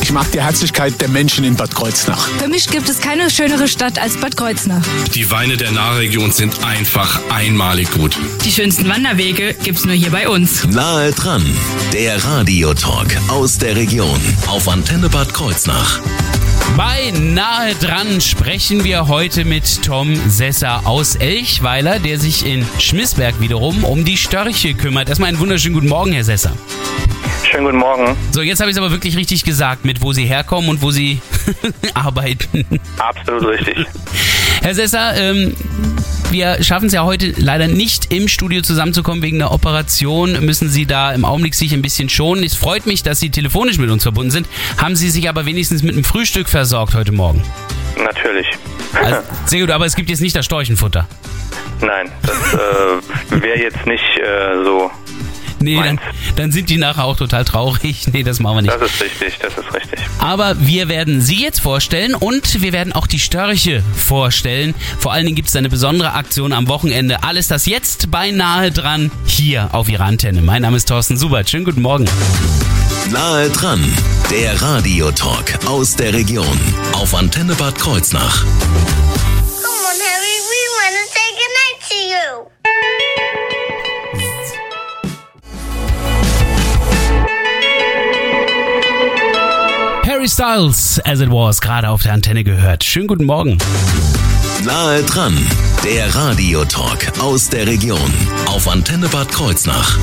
Ich 0.00 0.12
mag 0.12 0.30
die 0.32 0.40
Herzlichkeit 0.40 1.00
der 1.00 1.08
Menschen 1.08 1.44
in 1.44 1.56
Bad 1.56 1.74
Kreuznach. 1.74 2.28
Für 2.38 2.48
mich 2.48 2.68
gibt 2.68 2.88
es 2.88 3.00
keine 3.00 3.30
schönere 3.30 3.68
Stadt 3.68 3.98
als 3.98 4.16
Bad 4.16 4.36
Kreuznach. 4.36 4.82
Die 5.14 5.30
Weine 5.30 5.56
der 5.56 5.72
Nahregion 5.72 6.32
sind 6.32 6.64
einfach 6.64 7.20
einmalig 7.30 7.90
gut. 7.90 8.16
Die 8.44 8.52
schönsten 8.52 8.88
Wanderwege 8.88 9.54
gibt's 9.62 9.84
nur 9.84 9.94
hier 9.94 10.10
bei 10.10 10.28
uns. 10.28 10.64
Nahe 10.66 11.12
dran, 11.12 11.44
der 11.92 12.24
Radiotalk 12.24 13.16
aus 13.28 13.58
der 13.58 13.76
Region 13.76 14.20
auf 14.46 14.68
Antenne 14.68 15.08
Bad 15.08 15.34
Kreuznach. 15.34 16.00
Bei 16.76 17.10
Nahe 17.10 17.74
dran 17.74 18.20
sprechen 18.20 18.82
wir 18.84 19.08
heute 19.08 19.44
mit 19.44 19.82
Tom 19.82 20.14
Sesser 20.28 20.86
aus 20.86 21.16
Elchweiler, 21.16 21.98
der 21.98 22.18
sich 22.18 22.46
in 22.46 22.64
Schmissberg 22.78 23.40
wiederum 23.40 23.84
um 23.84 24.04
die 24.04 24.16
Störche 24.16 24.72
kümmert. 24.74 25.08
Erstmal 25.08 25.28
einen 25.28 25.38
wunderschönen 25.38 25.74
guten 25.74 25.88
Morgen, 25.88 26.12
Herr 26.12 26.24
Sesser. 26.24 26.52
Schönen 27.44 27.64
guten 27.64 27.78
Morgen. 27.78 28.16
So, 28.30 28.40
jetzt 28.42 28.60
habe 28.60 28.70
ich 28.70 28.76
es 28.76 28.82
aber 28.82 28.90
wirklich 28.90 29.16
richtig 29.16 29.44
gesagt, 29.44 29.84
mit 29.84 30.00
wo 30.02 30.12
Sie 30.12 30.24
herkommen 30.24 30.70
und 30.70 30.82
wo 30.82 30.90
Sie 30.90 31.20
arbeiten. 31.94 32.64
Absolut 32.98 33.44
richtig. 33.46 33.86
Herr 34.62 34.74
Sesser, 34.74 35.14
ähm, 35.16 35.54
wir 36.30 36.62
schaffen 36.62 36.86
es 36.86 36.92
ja 36.92 37.04
heute 37.04 37.34
leider 37.36 37.68
nicht 37.68 38.12
im 38.12 38.28
Studio 38.28 38.62
zusammenzukommen 38.62 39.22
wegen 39.22 39.38
der 39.38 39.50
Operation. 39.50 40.44
Müssen 40.44 40.68
Sie 40.68 40.86
da 40.86 41.12
im 41.12 41.24
Augenblick 41.24 41.54
sich 41.54 41.74
ein 41.74 41.82
bisschen 41.82 42.08
schonen. 42.08 42.44
Es 42.44 42.54
freut 42.54 42.86
mich, 42.86 43.02
dass 43.02 43.20
Sie 43.20 43.30
telefonisch 43.30 43.78
mit 43.78 43.90
uns 43.90 44.04
verbunden 44.04 44.30
sind. 44.30 44.46
Haben 44.80 44.96
Sie 44.96 45.10
sich 45.10 45.28
aber 45.28 45.44
wenigstens 45.44 45.82
mit 45.82 45.94
einem 45.94 46.04
Frühstück 46.04 46.48
versorgt 46.48 46.94
heute 46.94 47.12
Morgen? 47.12 47.42
Natürlich. 48.02 48.46
Also, 48.94 49.16
sehr 49.46 49.60
gut, 49.60 49.70
aber 49.70 49.84
es 49.84 49.96
gibt 49.96 50.10
jetzt 50.10 50.20
nicht 50.20 50.36
das 50.36 50.44
Storchenfutter. 50.46 51.08
Nein, 51.80 52.10
das 52.22 52.54
äh, 52.54 53.42
wäre 53.42 53.58
jetzt 53.58 53.84
nicht 53.86 54.04
äh, 54.18 54.62
so 54.64 54.90
Nee, 55.62 55.76
dann, 55.76 56.00
dann, 56.36 56.52
sind 56.52 56.68
die 56.70 56.76
nachher 56.76 57.04
auch 57.04 57.16
total 57.16 57.44
traurig. 57.44 58.06
Nee, 58.12 58.22
das 58.22 58.40
machen 58.40 58.56
wir 58.56 58.62
nicht. 58.62 58.74
Das 58.74 58.82
ist 58.82 59.00
richtig, 59.00 59.38
das 59.40 59.56
ist 59.56 59.74
richtig. 59.74 60.00
Aber 60.18 60.56
wir 60.60 60.88
werden 60.88 61.22
sie 61.22 61.42
jetzt 61.42 61.60
vorstellen 61.60 62.14
und 62.14 62.60
wir 62.60 62.72
werden 62.72 62.92
auch 62.92 63.06
die 63.06 63.18
Störche 63.18 63.82
vorstellen. 63.94 64.74
Vor 64.98 65.12
allen 65.12 65.24
Dingen 65.24 65.36
gibt 65.36 65.48
es 65.48 65.56
eine 65.56 65.70
besondere 65.70 66.12
Aktion 66.12 66.52
am 66.52 66.68
Wochenende. 66.68 67.22
Alles 67.22 67.48
das 67.48 67.64
jetzt 67.66 68.10
beinahe 68.10 68.70
dran 68.70 69.10
hier 69.24 69.70
auf 69.72 69.88
Ihrer 69.88 70.04
Antenne. 70.04 70.42
Mein 70.42 70.62
Name 70.62 70.76
ist 70.76 70.88
Thorsten 70.88 71.16
Subert. 71.16 71.48
Schönen 71.48 71.64
guten 71.64 71.82
Morgen. 71.82 72.06
Nahe 73.10 73.48
dran, 73.50 73.80
der 74.30 74.60
Radiotalk 74.60 75.58
aus 75.66 75.96
der 75.96 76.12
Region 76.12 76.58
auf 76.92 77.14
Antenne 77.14 77.54
Bad 77.54 77.78
Kreuznach. 77.78 78.44
Harry 82.22 82.51
Styles, 90.28 91.00
as 91.04 91.20
it 91.20 91.30
was, 91.30 91.60
gerade 91.60 91.88
auf 91.88 92.02
der 92.02 92.12
Antenne 92.12 92.44
gehört. 92.44 92.84
Schönen 92.84 93.06
guten 93.06 93.24
Morgen. 93.24 93.58
Nahe 94.64 95.02
dran, 95.02 95.36
der 95.84 96.14
Radiotalk 96.14 97.18
aus 97.18 97.48
der 97.48 97.66
Region 97.66 98.12
auf 98.46 98.68
Antenne 98.68 99.08
Bad 99.08 99.30
Kreuznach. 99.30 99.98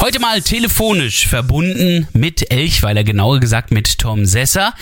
Heute 0.00 0.20
mal 0.20 0.40
telefonisch 0.42 1.26
verbunden 1.26 2.06
mit 2.12 2.52
Elchweiler, 2.52 3.04
genauer 3.04 3.40
gesagt 3.40 3.70
mit 3.70 3.98
Tom 3.98 4.26
Sesser, 4.26 4.74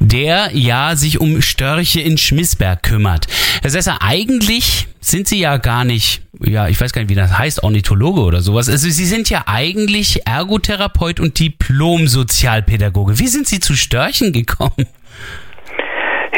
der 0.00 0.50
ja 0.54 0.96
sich 0.96 1.20
um 1.20 1.42
Störche 1.42 2.00
in 2.00 2.18
Schmissberg 2.18 2.82
kümmert. 2.82 3.26
Herr 3.62 3.70
Sesser, 3.70 4.02
eigentlich 4.02 4.86
sind 5.06 5.28
Sie 5.28 5.40
ja 5.40 5.56
gar 5.58 5.84
nicht, 5.84 6.22
ja, 6.40 6.68
ich 6.68 6.80
weiß 6.80 6.92
gar 6.92 7.00
nicht, 7.00 7.10
wie 7.10 7.14
das 7.14 7.38
heißt, 7.38 7.62
Ornithologe 7.62 8.22
oder 8.22 8.40
sowas. 8.40 8.68
Also 8.68 8.88
Sie 8.88 9.04
sind 9.04 9.30
ja 9.30 9.44
eigentlich 9.46 10.26
Ergotherapeut 10.26 11.20
und 11.20 11.38
Diplom-Sozialpädagoge. 11.38 13.18
Wie 13.18 13.28
sind 13.28 13.46
Sie 13.46 13.60
zu 13.60 13.74
Störchen 13.74 14.32
gekommen? 14.32 14.88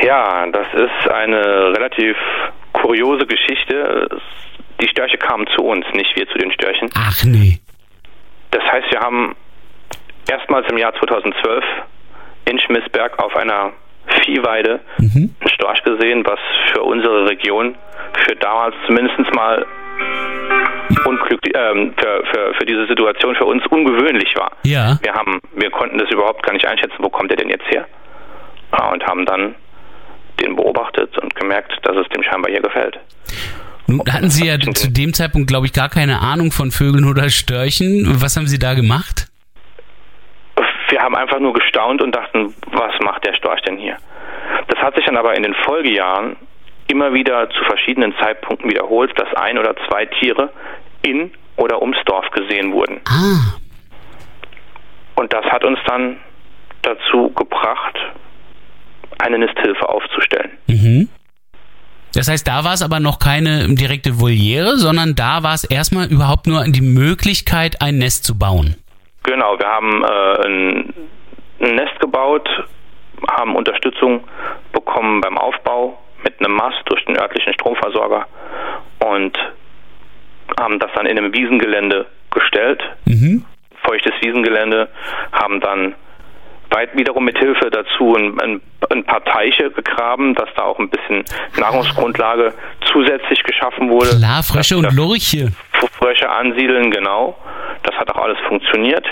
Ja, 0.04 0.46
das 0.52 0.66
ist 0.74 1.10
eine 1.10 1.72
relativ 1.74 2.16
kuriose 2.72 3.26
Geschichte. 3.26 4.08
Die 4.80 4.88
Störche 4.88 5.16
kamen 5.16 5.46
zu 5.56 5.64
uns, 5.64 5.86
nicht 5.94 6.14
wir 6.14 6.28
zu 6.28 6.38
den 6.38 6.52
Störchen. 6.52 6.90
Ach 6.94 7.24
nee. 7.24 7.58
Das 8.50 8.62
heißt, 8.64 8.92
wir 8.92 9.00
haben 9.00 9.34
erstmals 10.30 10.66
im 10.70 10.78
Jahr 10.78 10.92
2012 10.94 11.64
in 12.44 12.60
Schmissberg 12.60 13.18
auf 13.18 13.34
einer 13.34 13.72
Viehweide 14.28 14.80
mhm. 14.98 15.34
einen 15.40 15.50
Storch 15.54 15.82
gesehen, 15.84 16.22
was 16.26 16.38
für 16.72 16.82
unsere 16.82 17.28
Region 17.28 17.74
für 18.26 18.36
damals 18.36 18.74
zumindest 18.86 19.34
mal 19.34 19.64
unglücklich, 21.04 21.54
ähm, 21.54 21.94
für, 21.96 22.22
für, 22.30 22.54
für 22.58 22.66
diese 22.66 22.86
Situation 22.86 23.34
für 23.36 23.46
uns 23.46 23.64
ungewöhnlich 23.66 24.34
war. 24.36 24.52
Ja. 24.64 24.98
Wir 25.02 25.14
haben, 25.14 25.40
wir 25.56 25.70
konnten 25.70 25.98
das 25.98 26.10
überhaupt 26.10 26.42
gar 26.42 26.52
nicht 26.52 26.66
einschätzen, 26.66 26.96
wo 26.98 27.08
kommt 27.08 27.30
der 27.30 27.38
denn 27.38 27.48
jetzt 27.48 27.66
her? 27.70 27.86
Und 28.92 29.04
haben 29.06 29.24
dann 29.24 29.54
den 30.40 30.56
beobachtet 30.56 31.16
und 31.18 31.34
gemerkt, 31.34 31.72
dass 31.82 31.96
es 31.96 32.06
dem 32.10 32.22
scheinbar 32.22 32.50
hier 32.50 32.60
gefällt. 32.60 32.98
Nun 33.86 34.02
hatten 34.12 34.28
Sie 34.28 34.46
ja 34.46 34.58
zu 34.58 34.90
dem 34.90 35.14
Zeitpunkt, 35.14 35.48
glaube 35.48 35.66
ich, 35.66 35.72
gar 35.72 35.88
keine 35.88 36.20
Ahnung 36.20 36.52
von 36.52 36.70
Vögeln 36.70 37.06
oder 37.06 37.30
Störchen. 37.30 38.20
Was 38.20 38.36
haben 38.36 38.46
Sie 38.46 38.58
da 38.58 38.74
gemacht? 38.74 39.28
Einfach 41.18 41.40
nur 41.40 41.52
gestaunt 41.52 42.00
und 42.00 42.14
dachten, 42.14 42.54
was 42.70 42.92
macht 43.00 43.26
der 43.26 43.34
Storch 43.34 43.60
denn 43.62 43.76
hier? 43.76 43.96
Das 44.68 44.78
hat 44.78 44.94
sich 44.94 45.04
dann 45.04 45.16
aber 45.16 45.36
in 45.36 45.42
den 45.42 45.54
Folgejahren 45.64 46.36
immer 46.86 47.12
wieder 47.12 47.50
zu 47.50 47.64
verschiedenen 47.64 48.14
Zeitpunkten 48.20 48.70
wiederholt, 48.70 49.18
dass 49.18 49.26
ein 49.34 49.58
oder 49.58 49.74
zwei 49.88 50.06
Tiere 50.06 50.52
in 51.02 51.32
oder 51.56 51.82
ums 51.82 51.98
Dorf 52.04 52.30
gesehen 52.30 52.72
wurden. 52.72 53.00
Ah. 53.08 53.56
Und 55.16 55.32
das 55.32 55.44
hat 55.46 55.64
uns 55.64 55.80
dann 55.88 56.18
dazu 56.82 57.30
gebracht, 57.30 57.98
eine 59.18 59.40
Nisthilfe 59.40 59.88
aufzustellen. 59.88 60.52
Mhm. 60.68 61.08
Das 62.14 62.28
heißt, 62.28 62.46
da 62.46 62.62
war 62.62 62.74
es 62.74 62.82
aber 62.82 63.00
noch 63.00 63.18
keine 63.18 63.74
direkte 63.74 64.20
Voliere, 64.20 64.76
sondern 64.76 65.16
da 65.16 65.42
war 65.42 65.54
es 65.54 65.64
erstmal 65.64 66.06
überhaupt 66.06 66.46
nur 66.46 66.62
die 66.64 66.80
Möglichkeit, 66.80 67.82
ein 67.82 67.98
Nest 67.98 68.24
zu 68.24 68.38
bauen. 68.38 68.76
Genau, 69.28 69.58
wir 69.58 69.66
haben 69.66 70.02
äh, 70.02 70.46
ein, 70.46 70.94
ein 71.60 71.74
Nest 71.74 72.00
gebaut, 72.00 72.48
haben 73.30 73.56
Unterstützung 73.56 74.24
bekommen 74.72 75.20
beim 75.20 75.36
Aufbau 75.36 75.98
mit 76.24 76.40
einem 76.40 76.54
Mast 76.54 76.78
durch 76.86 77.04
den 77.04 77.18
örtlichen 77.18 77.52
Stromversorger 77.52 78.26
und 79.00 79.36
haben 80.58 80.78
das 80.78 80.90
dann 80.94 81.04
in 81.04 81.18
einem 81.18 81.34
Wiesengelände 81.34 82.06
gestellt. 82.30 82.82
Mhm. 83.04 83.44
Feuchtes 83.82 84.14
Wiesengelände, 84.22 84.88
haben 85.32 85.60
dann 85.60 85.94
weit 86.70 86.96
wiederum 86.96 87.24
mit 87.24 87.38
Hilfe 87.38 87.70
dazu 87.70 88.14
ein, 88.14 88.38
ein, 88.40 88.60
ein, 88.90 89.04
paar 89.04 89.24
Teiche 89.24 89.70
gegraben, 89.70 90.34
dass 90.34 90.48
da 90.56 90.62
auch 90.62 90.78
ein 90.78 90.88
bisschen 90.88 91.24
Nahrungsgrundlage 91.58 92.52
zusätzlich 92.92 93.42
geschaffen 93.42 93.88
wurde. 93.90 94.16
Klar, 94.18 94.42
Frösche 94.42 94.76
und 94.76 94.92
Lurche. 94.94 95.52
Frösche 95.98 96.28
ansiedeln, 96.28 96.90
genau. 96.90 97.36
Das 97.82 97.94
hat 97.96 98.10
auch 98.10 98.22
alles 98.22 98.38
funktioniert. 98.48 99.06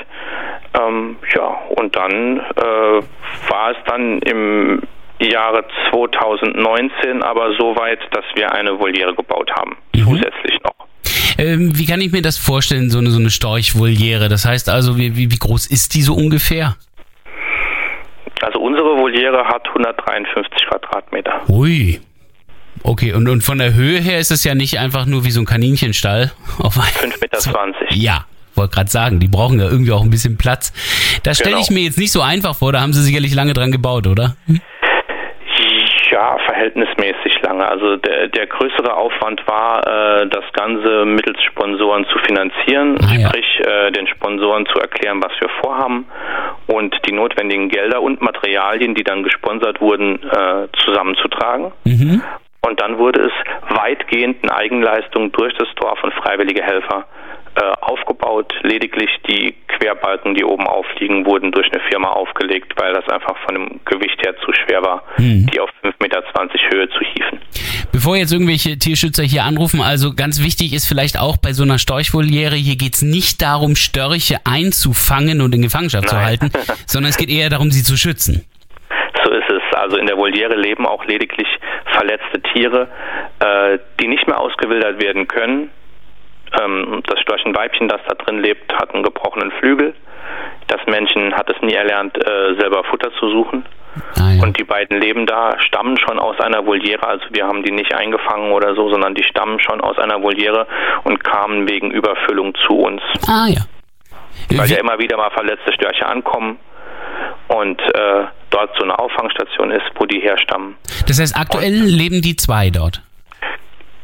Ähm, 0.79 1.17
ja, 1.35 1.47
und 1.77 1.97
dann 1.97 2.39
äh, 2.39 3.03
war 3.49 3.71
es 3.71 3.77
dann 3.87 4.19
im 4.21 4.83
Jahre 5.21 5.65
2019 5.91 7.23
aber 7.23 7.57
so 7.59 7.75
weit, 7.77 8.01
dass 8.13 8.25
wir 8.35 8.53
eine 8.53 8.79
Voliere 8.79 9.15
gebaut 9.15 9.51
haben, 9.59 9.77
mhm. 9.95 10.05
zusätzlich 10.05 10.59
noch. 10.63 10.87
Ähm, 11.39 11.79
wie 11.79 11.87
kann 11.87 12.01
ich 12.01 12.13
mir 12.13 12.23
das 12.23 12.39
vorstellen, 12.39 12.91
so 12.91 12.99
eine, 12.99 13.11
so 13.11 13.19
eine 13.19 13.31
Storchvoliere? 13.31 14.29
Das 14.29 14.45
heißt 14.45 14.69
also, 14.69 14.97
wie, 14.99 15.17
wie, 15.17 15.31
wie 15.31 15.39
groß 15.39 15.67
ist 15.67 15.95
die 15.95 16.03
so 16.03 16.15
ungefähr? 16.15 16.77
Also 18.43 18.61
unsere 18.61 18.99
Voliere 18.99 19.45
hat 19.47 19.67
153 19.67 20.67
Quadratmeter. 20.69 21.43
Ui. 21.49 22.01
Okay, 22.83 23.13
und, 23.13 23.29
und 23.29 23.43
von 23.43 23.59
der 23.59 23.75
Höhe 23.75 23.99
her 24.01 24.19
ist 24.19 24.31
es 24.31 24.45
ja 24.45 24.55
nicht 24.55 24.79
einfach 24.79 25.07
nur 25.07 25.25
wie 25.25 25.31
so 25.31 25.41
ein 25.41 25.47
Kaninchenstall. 25.47 26.31
5,20 26.59 27.21
Meter. 27.21 27.95
Ja, 27.95 28.27
wollte 28.57 28.75
gerade 28.75 28.91
sagen, 28.91 29.21
die 29.21 29.29
brauchen 29.29 29.59
ja 29.59 29.67
irgendwie 29.67 29.93
auch 29.93 30.03
ein 30.03 30.11
bisschen 30.11 30.37
Platz. 30.37 30.73
Das 31.23 31.39
stelle 31.39 31.57
genau. 31.57 31.63
ich 31.63 31.71
mir 31.71 31.83
jetzt 31.83 31.99
nicht 31.99 32.13
so 32.13 32.21
einfach 32.23 32.55
vor, 32.55 32.73
da 32.73 32.81
haben 32.81 32.93
sie 32.93 33.03
sicherlich 33.03 33.35
lange 33.35 33.53
dran 33.53 33.73
gebaut, 33.73 34.07
oder? 34.07 34.37
Hm? 34.47 34.61
Ja, 36.11 36.39
verhältnismäßig 36.47 37.43
lange. 37.43 37.69
Also 37.69 37.97
der, 37.97 38.29
der 38.29 38.47
größere 38.47 38.95
Aufwand 38.95 39.47
war, 39.47 39.87
äh, 39.87 40.29
das 40.29 40.45
Ganze 40.53 41.05
mittels 41.05 41.43
Sponsoren 41.43 42.07
zu 42.07 42.19
finanzieren, 42.21 42.97
ah, 43.03 43.15
ja. 43.19 43.29
sprich 43.29 43.61
äh, 43.67 43.91
den 43.91 44.07
Sponsoren 44.07 44.67
zu 44.67 44.79
erklären, 44.79 45.21
was 45.23 45.33
wir 45.41 45.49
vorhaben 45.61 46.07
und 46.67 46.95
die 47.07 47.13
notwendigen 47.13 47.69
Gelder 47.69 48.03
und 48.03 48.21
Materialien, 48.21 48.95
die 48.95 49.05
dann 49.05 49.23
gesponsert 49.23 49.81
wurden, 49.81 50.23
äh, 50.23 50.69
zusammenzutragen. 50.85 51.73
Mhm. 51.85 52.23
Und 52.63 52.81
dann 52.81 52.99
wurde 52.99 53.21
es 53.21 53.77
weitgehend 53.77 54.43
in 54.43 54.51
Eigenleistung 54.51 55.31
durch 55.33 55.55
das 55.55 55.69
Dorf 55.77 56.03
und 56.03 56.13
freiwillige 56.15 56.63
Helfer 56.63 57.07
aufgebaut. 57.81 58.53
Lediglich 58.63 59.11
die 59.29 59.55
Querbalken, 59.79 60.35
die 60.35 60.45
oben 60.45 60.67
aufliegen, 60.67 61.27
wurden 61.27 61.53
durch 61.53 61.71
eine 61.73 61.83
Firma 61.89 62.09
aufgelegt, 62.09 62.75
weil 62.77 62.93
das 62.93 63.09
einfach 63.09 63.37
von 63.45 63.55
dem 63.55 63.81
Gewicht 63.85 64.21
her 64.23 64.35
zu 64.45 64.53
schwer 64.53 64.83
war, 64.83 65.03
mhm. 65.19 65.47
die 65.53 65.61
auf 65.61 65.71
5,20 65.83 66.03
Meter 66.03 66.23
Höhe 66.73 66.89
zu 66.91 67.01
hieven. 67.01 67.41
Bevor 67.93 68.17
jetzt 68.17 68.33
irgendwelche 68.33 68.79
Tierschützer 68.79 69.23
hier 69.23 69.45
anrufen, 69.45 69.81
also 69.81 70.15
ganz 70.15 70.43
wichtig 70.43 70.75
ist 70.75 70.87
vielleicht 70.87 71.19
auch 71.19 71.37
bei 71.37 71.53
so 71.53 71.63
einer 71.63 71.79
Storchvoliere, 71.79 72.57
hier 72.57 72.77
geht 72.77 72.95
es 72.95 73.03
nicht 73.03 73.43
darum, 73.43 73.77
Störche 73.77 74.37
einzufangen 74.45 75.41
und 75.41 75.55
in 75.55 75.63
Gefangenschaft 75.63 76.05
Nein. 76.05 76.11
zu 76.11 76.25
halten, 76.25 76.51
sondern 76.87 77.11
es 77.11 77.17
geht 77.17 77.31
eher 77.31 77.51
darum, 77.51 77.71
sie 77.71 77.83
zu 77.83 77.97
schützen. 77.97 78.45
So 79.25 79.33
ist 79.33 79.51
es. 79.51 79.63
Also 79.77 79.97
in 79.97 80.07
der 80.07 80.17
Voliere 80.17 80.57
leben 80.57 80.87
auch 80.87 81.05
lediglich 81.05 81.49
verletzte 81.87 82.41
Tiere, 82.53 82.89
äh, 83.41 83.79
die 84.01 84.09
nicht 84.09 84.27
mehr 84.27 84.39
ausgewildert 84.39 85.01
werden 85.01 85.27
können. 85.27 85.71
Ähm, 86.61 87.03
das 87.07 87.21
Storchenweibchen, 87.21 87.89
das 87.89 88.01
da 88.09 88.15
drin 88.15 88.41
lebt, 88.41 88.73
hat 88.75 88.95
einen 88.95 89.03
gebrochenen 89.03 89.51
Flügel. 89.53 89.95
Das 90.69 90.81
Männchen 90.87 91.35
hat 91.35 91.49
es 91.51 91.61
nie 91.63 91.75
erlernt, 91.75 92.17
äh, 92.17 92.55
selber 92.59 92.85
Futter 92.85 93.11
zu 93.19 93.31
suchen. 93.31 93.65
Ah, 94.19 94.33
ja. 94.33 94.43
Und 94.43 94.59
die 94.59 94.65
beiden 94.65 95.01
leben 95.01 95.27
da, 95.27 95.59
stammen 95.61 95.97
schon 95.99 96.19
aus 96.19 96.39
einer 96.41 96.67
Voliere, 96.67 97.07
also 97.07 97.25
wir 97.31 97.47
haben 97.47 97.63
die 97.63 97.73
nicht 97.73 97.95
eingefangen 97.95 98.53
oder 98.53 98.75
so, 98.75 98.91
sondern 98.91 99.15
die 99.15 99.23
stammen 99.23 99.59
schon 99.61 99.81
aus 99.81 99.99
einer 99.99 100.23
Voliere 100.23 100.67
und 101.05 101.25
kamen 101.25 101.69
wegen 101.69 101.91
Überfüllung 101.91 102.55
zu 102.67 102.75
uns. 102.75 103.01
Ah 103.27 103.47
ja. 103.49 103.63
Weil 104.51 104.69
Wie? 104.69 104.75
ja 104.75 104.81
immer 104.81 104.99
wieder 104.99 105.17
mal 105.17 105.31
verletzte 105.31 105.73
Störche 105.73 106.07
ankommen 106.07 106.59
und 107.49 107.81
äh, 107.81 108.25
dort 108.51 108.77
so 108.77 108.85
eine 108.85 108.99
Auffangstation 108.99 109.71
ist, 109.71 109.85
wo 109.97 110.05
die 110.05 110.21
herstammen. 110.21 110.77
Das 111.07 111.21
heißt, 111.21 111.37
aktuell 111.37 111.83
und, 111.83 111.89
leben 111.89 112.21
die 112.21 112.37
zwei 112.37 112.71
dort? 112.71 113.03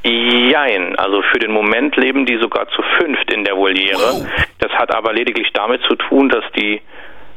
Jein, 0.05 0.97
also 0.97 1.23
für 1.33 1.39
den 1.39 1.53
Moment 1.53 1.97
leben 1.97 2.27
die 2.27 2.37
sogar 2.39 2.67
zu 2.69 2.83
fünft 2.99 3.33
in 3.33 3.45
der 3.45 3.57
Voliere. 3.57 3.99
Wow. 3.99 4.27
Das 4.59 4.73
hat 4.73 4.95
aber 4.95 5.13
lediglich 5.13 5.49
damit 5.55 5.81
zu 5.89 5.95
tun, 5.95 6.29
dass 6.29 6.45
die 6.57 6.81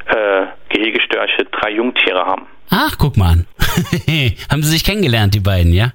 äh, 0.08 0.46
Gehegestörche 0.70 1.46
drei 1.52 1.72
Jungtiere 1.72 2.26
haben. 2.26 2.48
Ach, 2.72 2.96
guck 2.98 3.18
mal 3.18 3.34
an. 3.34 3.48
haben 4.50 4.64
sie 4.64 4.72
sich 4.72 4.84
kennengelernt, 4.84 5.36
die 5.36 5.40
beiden, 5.40 5.74
ja? 5.74 5.92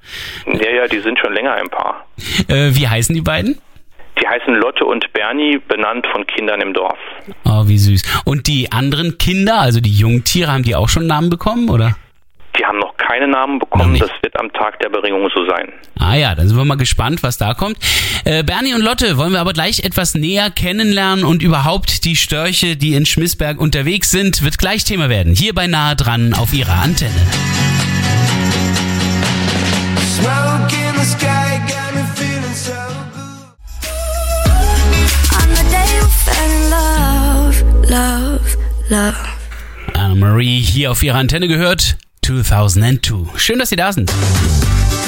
Ja, 0.47 0.71
ja, 0.71 0.87
die 0.87 1.01
sind 1.01 1.19
schon 1.19 1.33
länger 1.33 1.55
ein 1.55 1.69
Paar. 1.69 2.07
Äh, 2.49 2.71
wie 2.75 2.87
heißen 2.87 3.15
die 3.15 3.23
beiden? 3.23 3.59
Die 4.21 4.27
heißen 4.27 4.55
Lotte 4.55 4.85
und 4.85 5.13
Bernie, 5.13 5.59
benannt 5.67 6.07
von 6.13 6.27
Kindern 6.27 6.61
im 6.61 6.75
Dorf. 6.75 6.99
Oh, 7.45 7.67
wie 7.67 7.79
süß. 7.79 8.23
Und 8.25 8.47
die 8.47 8.71
anderen 8.71 9.19
Kinder, 9.19 9.61
also 9.61 9.81
die 9.81 9.95
Jungtiere, 9.95 10.53
haben 10.53 10.63
die 10.63 10.77
auch 10.77 10.89
schon 10.89 11.07
Namen 11.07 11.31
bekommen, 11.31 11.71
oder? 11.71 11.97
Die 12.59 12.65
haben 12.65 12.79
noch 12.79 12.97
keine 12.97 13.29
Namen 13.29 13.59
bekommen. 13.59 13.99
Das 13.99 14.11
wird 14.23 14.39
am 14.39 14.53
Tag 14.53 14.79
der 14.81 14.89
Beringung 14.89 15.29
so 15.35 15.47
sein. 15.47 15.73
Ah 15.99 16.15
ja, 16.15 16.35
dann 16.35 16.49
sind 16.49 16.57
wir 16.57 16.65
mal 16.65 16.77
gespannt, 16.77 17.23
was 17.23 17.39
da 17.39 17.55
kommt. 17.55 17.79
Äh, 18.25 18.43
Bernie 18.43 18.75
und 18.75 18.83
Lotte 18.83 19.17
wollen 19.17 19.33
wir 19.33 19.41
aber 19.41 19.53
gleich 19.53 19.85
etwas 19.85 20.15
näher 20.15 20.51
kennenlernen 20.51 21.25
und 21.25 21.43
überhaupt 21.43 22.05
die 22.05 22.17
Störche, 22.17 22.77
die 22.77 22.95
in 22.95 23.07
Schmissberg 23.07 23.59
unterwegs 23.59 24.11
sind, 24.11 24.43
wird 24.43 24.59
gleich 24.59 24.85
Thema 24.85 25.09
werden. 25.09 25.35
Hier 25.35 25.55
bei 25.55 25.67
Nahe 25.67 25.97
dran 25.97 26.35
auf 26.35 26.53
ihrer 26.53 26.83
Antenne. 26.83 27.15
Love, 37.91 38.57
love. 38.89 39.17
Anna-Marie 39.95 40.61
hier 40.61 40.93
auf 40.93 41.03
ihrer 41.03 41.19
Antenne 41.19 41.49
gehört. 41.49 41.97
2002. 42.31 43.39
Schön, 43.39 43.59
dass 43.59 43.71
Sie 43.71 43.77
da 43.77 43.93
sind. 43.93 44.13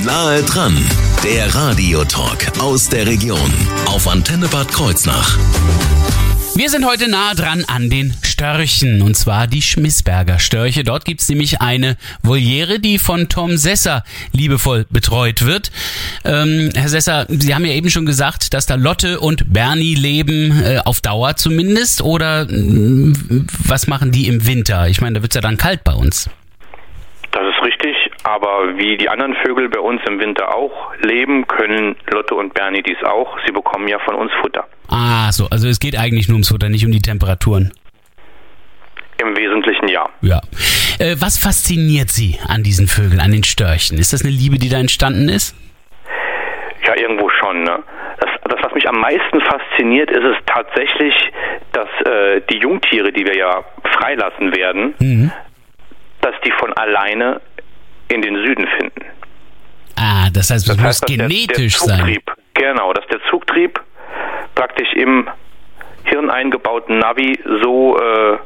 Nahe 0.05 0.43
dran, 0.43 0.77
der 1.23 1.55
Radiotalk 1.55 2.59
aus 2.59 2.89
der 2.89 3.07
Region 3.07 3.53
auf 3.87 4.09
Antenne 4.09 4.49
Bad 4.49 4.69
Kreuznach. 4.73 5.39
Wir 6.57 6.69
sind 6.69 6.85
heute 6.85 7.09
nah 7.09 7.33
dran 7.35 7.65
an 7.69 7.89
den 7.89 8.13
Störchen 8.23 9.03
und 9.03 9.17
zwar 9.17 9.47
die 9.47 9.63
Schmissberger 9.63 10.41
Störche. 10.41 10.83
Dort 10.83 11.05
gibt's 11.05 11.29
nämlich 11.29 11.61
eine 11.61 11.97
Voliere, 12.23 12.81
die 12.81 12.99
von 12.99 13.29
Tom 13.29 13.57
Sesser 13.57 14.03
liebevoll 14.33 14.85
betreut 14.91 15.47
wird. 15.47 15.71
Ähm, 16.25 16.71
Herr 16.75 16.89
Sesser, 16.89 17.27
Sie 17.29 17.55
haben 17.55 17.65
ja 17.65 17.73
eben 17.73 17.89
schon 17.89 18.05
gesagt, 18.05 18.53
dass 18.53 18.67
da 18.67 18.75
Lotte 18.75 19.21
und 19.21 19.53
Bernie 19.53 19.95
leben, 19.95 20.61
äh, 20.61 20.81
auf 20.85 21.01
Dauer 21.01 21.37
zumindest. 21.37 22.03
Oder 22.03 22.51
äh, 22.51 23.13
was 23.65 23.87
machen 23.87 24.11
die 24.11 24.27
im 24.27 24.45
Winter? 24.45 24.89
Ich 24.89 25.01
meine, 25.01 25.15
da 25.15 25.23
wird's 25.23 25.37
ja 25.37 25.41
dann 25.41 25.57
kalt 25.57 25.85
bei 25.85 25.95
uns. 25.95 26.29
Aber 28.25 28.77
wie 28.77 28.97
die 28.97 29.09
anderen 29.09 29.35
Vögel 29.45 29.69
bei 29.69 29.81
uns 29.81 30.01
im 30.07 30.21
Winter 30.21 30.55
auch 30.55 30.95
leben, 31.03 31.47
können 31.47 31.97
Lotte 32.13 32.35
und 32.35 32.55
Bernie 32.55 32.83
dies 32.83 33.03
auch. 33.05 33.37
Sie 33.47 33.53
bekommen 33.53 33.89
ja 33.89 33.99
von 34.01 34.15
uns 34.15 34.31
Futter. 34.41 34.65
Ah, 34.89 35.33
so, 35.33 35.49
also 35.51 35.69
es 35.69 35.81
geht 35.81 35.99
eigentlich 35.99 36.29
nur 36.29 36.37
ums 36.37 36.49
Futter, 36.49 36.69
nicht 36.69 36.87
um 36.87 36.93
die 36.93 37.03
Temperaturen. 37.03 37.73
Im 39.19 39.37
Wesentlichen 39.37 39.89
ja. 39.89 40.09
Ja. 40.21 40.41
Äh, 40.99 41.17
was 41.19 41.39
fasziniert 41.39 42.11
Sie 42.11 42.39
an 42.49 42.63
diesen 42.63 42.87
Vögeln, 42.87 43.21
an 43.21 43.33
den 43.33 43.45
Störchen? 43.45 43.99
Ist 43.99 44.13
das 44.13 44.23
eine 44.23 44.33
Liebe, 44.33 44.59
die 44.59 44.69
da 44.69 44.79
entstanden 44.79 45.29
ist? 45.29 45.57
Ja, 46.87 46.97
irgendwo 46.97 47.29
schon. 47.31 47.63
Ne? 47.63 47.83
Das, 48.21 48.31
das, 48.45 48.63
was 48.63 48.73
mich 48.75 48.89
am 48.89 49.01
meisten 49.01 49.41
fasziniert, 49.41 50.11
ist 50.11 50.25
es 50.25 50.37
tatsächlich, 50.47 51.15
dass 51.73 51.89
äh, 52.05 52.41
die 52.51 52.59
Jungtiere, 52.59 53.13
die 53.13 53.25
wir 53.25 53.37
ja 53.37 53.65
freilassen 53.85 54.55
werden, 54.55 54.95
mhm 55.01 55.33
dass 56.23 56.35
die 56.45 56.53
von 56.53 56.73
alleine 56.75 57.41
in 58.13 58.23
den 58.23 58.37
Süden 58.37 58.67
finden. 58.79 59.05
Ah, 59.97 60.31
das 60.31 60.51
heißt, 60.51 60.69
das, 60.69 60.77
das 60.77 60.85
muss 60.85 61.01
genetisch 61.03 61.79
der, 61.79 61.97
der 61.97 61.97
sein. 61.97 62.19
Genau, 62.55 62.93
dass 62.93 63.07
der 63.07 63.21
Zugtrieb 63.31 63.81
praktisch 64.55 64.93
im 64.95 65.29
Hirn 66.05 66.31
eingebauten 66.31 66.99
Navi 66.99 67.39
so 67.63 67.97
äh, 67.99 68.39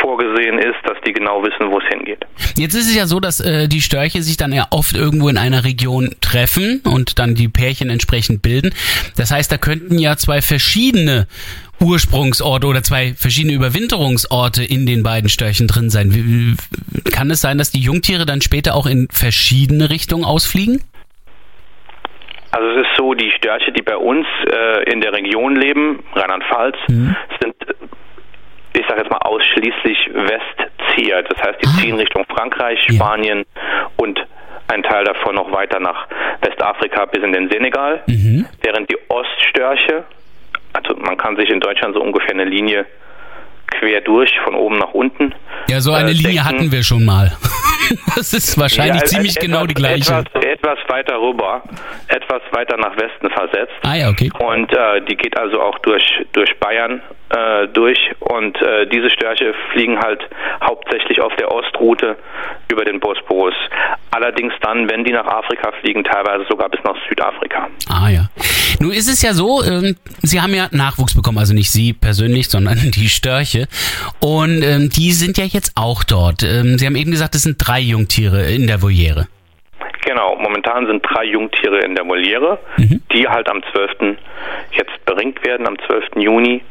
vorgesehen 0.00 0.58
ist, 0.58 0.78
dass 0.84 0.96
die 1.06 1.12
genau 1.12 1.42
wissen, 1.42 1.70
wo 1.70 1.78
es 1.78 1.84
hingeht. 1.88 2.24
Jetzt 2.56 2.74
ist 2.74 2.88
es 2.88 2.96
ja 2.96 3.06
so, 3.06 3.20
dass 3.20 3.40
äh, 3.40 3.68
die 3.68 3.80
Störche 3.80 4.22
sich 4.22 4.36
dann 4.36 4.52
ja 4.52 4.66
oft 4.70 4.96
irgendwo 4.96 5.28
in 5.28 5.38
einer 5.38 5.64
Region 5.64 6.14
treffen 6.20 6.80
und 6.84 7.18
dann 7.18 7.34
die 7.34 7.48
Pärchen 7.48 7.90
entsprechend 7.90 8.42
bilden. 8.42 8.74
Das 9.16 9.30
heißt, 9.30 9.50
da 9.50 9.58
könnten 9.58 9.98
ja 9.98 10.16
zwei 10.16 10.40
verschiedene 10.40 11.26
Ursprungsorte 11.82 12.66
oder 12.66 12.82
zwei 12.82 13.14
verschiedene 13.14 13.54
Überwinterungsorte 13.54 14.62
in 14.64 14.86
den 14.86 15.02
beiden 15.02 15.28
Störchen 15.28 15.66
drin 15.66 15.90
sein. 15.90 16.14
Wie, 16.14 16.54
kann 17.10 17.30
es 17.30 17.40
sein, 17.40 17.58
dass 17.58 17.70
die 17.70 17.80
Jungtiere 17.80 18.24
dann 18.26 18.40
später 18.40 18.74
auch 18.74 18.86
in 18.86 19.08
verschiedene 19.10 19.90
Richtungen 19.90 20.24
ausfliegen? 20.24 20.82
Also 22.52 22.68
es 22.68 22.86
ist 22.86 22.96
so, 22.96 23.14
die 23.14 23.30
Störche, 23.32 23.72
die 23.72 23.82
bei 23.82 23.96
uns 23.96 24.26
äh, 24.52 24.92
in 24.92 25.00
der 25.00 25.12
Region 25.12 25.56
leben, 25.56 26.04
Rheinland-Pfalz, 26.14 26.76
mhm. 26.88 27.16
sind, 27.40 27.54
ich 28.74 28.86
sage 28.86 29.00
jetzt 29.00 29.10
mal, 29.10 29.18
ausschließlich 29.18 30.10
Westzieher. 30.12 31.22
Das 31.22 31.38
heißt, 31.38 31.58
die 31.62 31.66
ah. 31.66 31.80
ziehen 31.80 31.96
Richtung 31.96 32.26
Frankreich, 32.26 32.78
Spanien 32.90 33.38
ja. 33.38 33.90
und 33.96 34.20
ein 34.68 34.82
Teil 34.82 35.04
davon 35.04 35.34
noch 35.34 35.50
weiter 35.50 35.80
nach 35.80 36.06
Westafrika 36.42 37.06
bis 37.06 37.22
in 37.22 37.32
den 37.32 37.50
Senegal, 37.50 38.02
mhm. 38.06 38.46
während 38.62 38.90
die 38.90 38.98
Oststörche 39.08 40.04
also 40.72 40.96
man 40.96 41.16
kann 41.16 41.36
sich 41.36 41.50
in 41.50 41.60
Deutschland 41.60 41.94
so 41.94 42.02
ungefähr 42.02 42.30
eine 42.30 42.44
Linie 42.44 42.86
quer 43.78 44.00
durch, 44.02 44.30
von 44.44 44.54
oben 44.54 44.78
nach 44.78 44.92
unten. 44.92 45.34
Ja, 45.68 45.80
so 45.80 45.92
eine 45.92 46.10
äh, 46.10 46.12
Linie 46.12 46.42
denken. 46.42 46.44
hatten 46.44 46.72
wir 46.72 46.82
schon 46.82 47.04
mal. 47.04 47.32
das 48.16 48.32
ist 48.32 48.58
wahrscheinlich 48.58 49.02
ja, 49.02 49.06
ziemlich 49.06 49.36
etwas, 49.36 49.46
genau 49.46 49.66
die 49.66 49.74
gleiche. 49.74 50.12
Etwas, 50.12 50.44
etwas, 50.44 50.78
weiter 50.88 51.20
rüber, 51.20 51.62
etwas 52.08 52.42
weiter 52.52 52.76
nach 52.76 52.96
Westen 52.96 53.30
versetzt. 53.30 53.72
Ah 53.82 53.94
ja, 53.94 54.08
okay. 54.08 54.30
Und 54.38 54.72
äh, 54.72 55.00
die 55.08 55.16
geht 55.16 55.36
also 55.38 55.60
auch 55.60 55.78
durch, 55.80 56.04
durch 56.32 56.58
Bayern 56.58 57.02
äh, 57.32 57.68
durch 57.68 57.98
und 58.20 58.60
äh, 58.60 58.86
diese 58.86 59.10
Störche 59.10 59.54
fliegen 59.72 59.98
halt 59.98 60.20
hauptsächlich 60.62 61.20
auf 61.20 61.34
der 61.36 61.50
Ostroute 61.50 62.16
über 62.70 62.84
den 62.84 63.00
Bosporus. 63.00 63.54
Allerdings 64.10 64.52
dann, 64.60 64.90
wenn 64.90 65.04
die 65.04 65.12
nach 65.12 65.26
Afrika 65.26 65.72
fliegen, 65.80 66.04
teilweise 66.04 66.44
sogar 66.48 66.68
bis 66.68 66.82
nach 66.84 66.96
Südafrika. 67.08 67.68
Ah 67.88 68.08
ja. 68.08 68.28
Nun 68.80 68.92
ist 68.92 69.08
es 69.08 69.22
ja 69.22 69.32
so, 69.32 69.62
ähm, 69.62 69.96
Sie 70.22 70.40
haben 70.40 70.54
ja 70.54 70.68
Nachwuchs 70.72 71.14
bekommen, 71.14 71.38
also 71.38 71.54
nicht 71.54 71.70
Sie 71.70 71.92
persönlich, 71.92 72.48
sondern 72.50 72.76
die 72.94 73.08
Störche. 73.08 73.66
Und 74.20 74.62
ähm, 74.62 74.90
die 74.90 75.12
sind 75.12 75.38
ja 75.38 75.44
jetzt 75.44 75.72
auch 75.76 76.04
dort. 76.04 76.42
Ähm, 76.42 76.78
Sie 76.78 76.86
haben 76.86 76.96
eben 76.96 77.10
gesagt, 77.10 77.34
es 77.34 77.42
sind 77.42 77.56
drei 77.58 77.80
Jungtiere 77.80 78.50
in 78.50 78.66
der 78.66 78.82
Voliere. 78.82 79.28
Genau, 80.04 80.36
momentan 80.36 80.86
sind 80.86 81.02
drei 81.02 81.24
Jungtiere 81.24 81.78
in 81.78 81.94
der 81.94 82.06
Voliere, 82.06 82.58
mhm. 82.76 83.02
die 83.12 83.26
halt 83.28 83.48
am 83.48 83.62
12. 83.72 84.16
jetzt 84.72 85.04
beringt 85.04 85.44
werden, 85.46 85.66
am 85.66 85.78
12. 85.78 86.16
Juni 86.16 86.62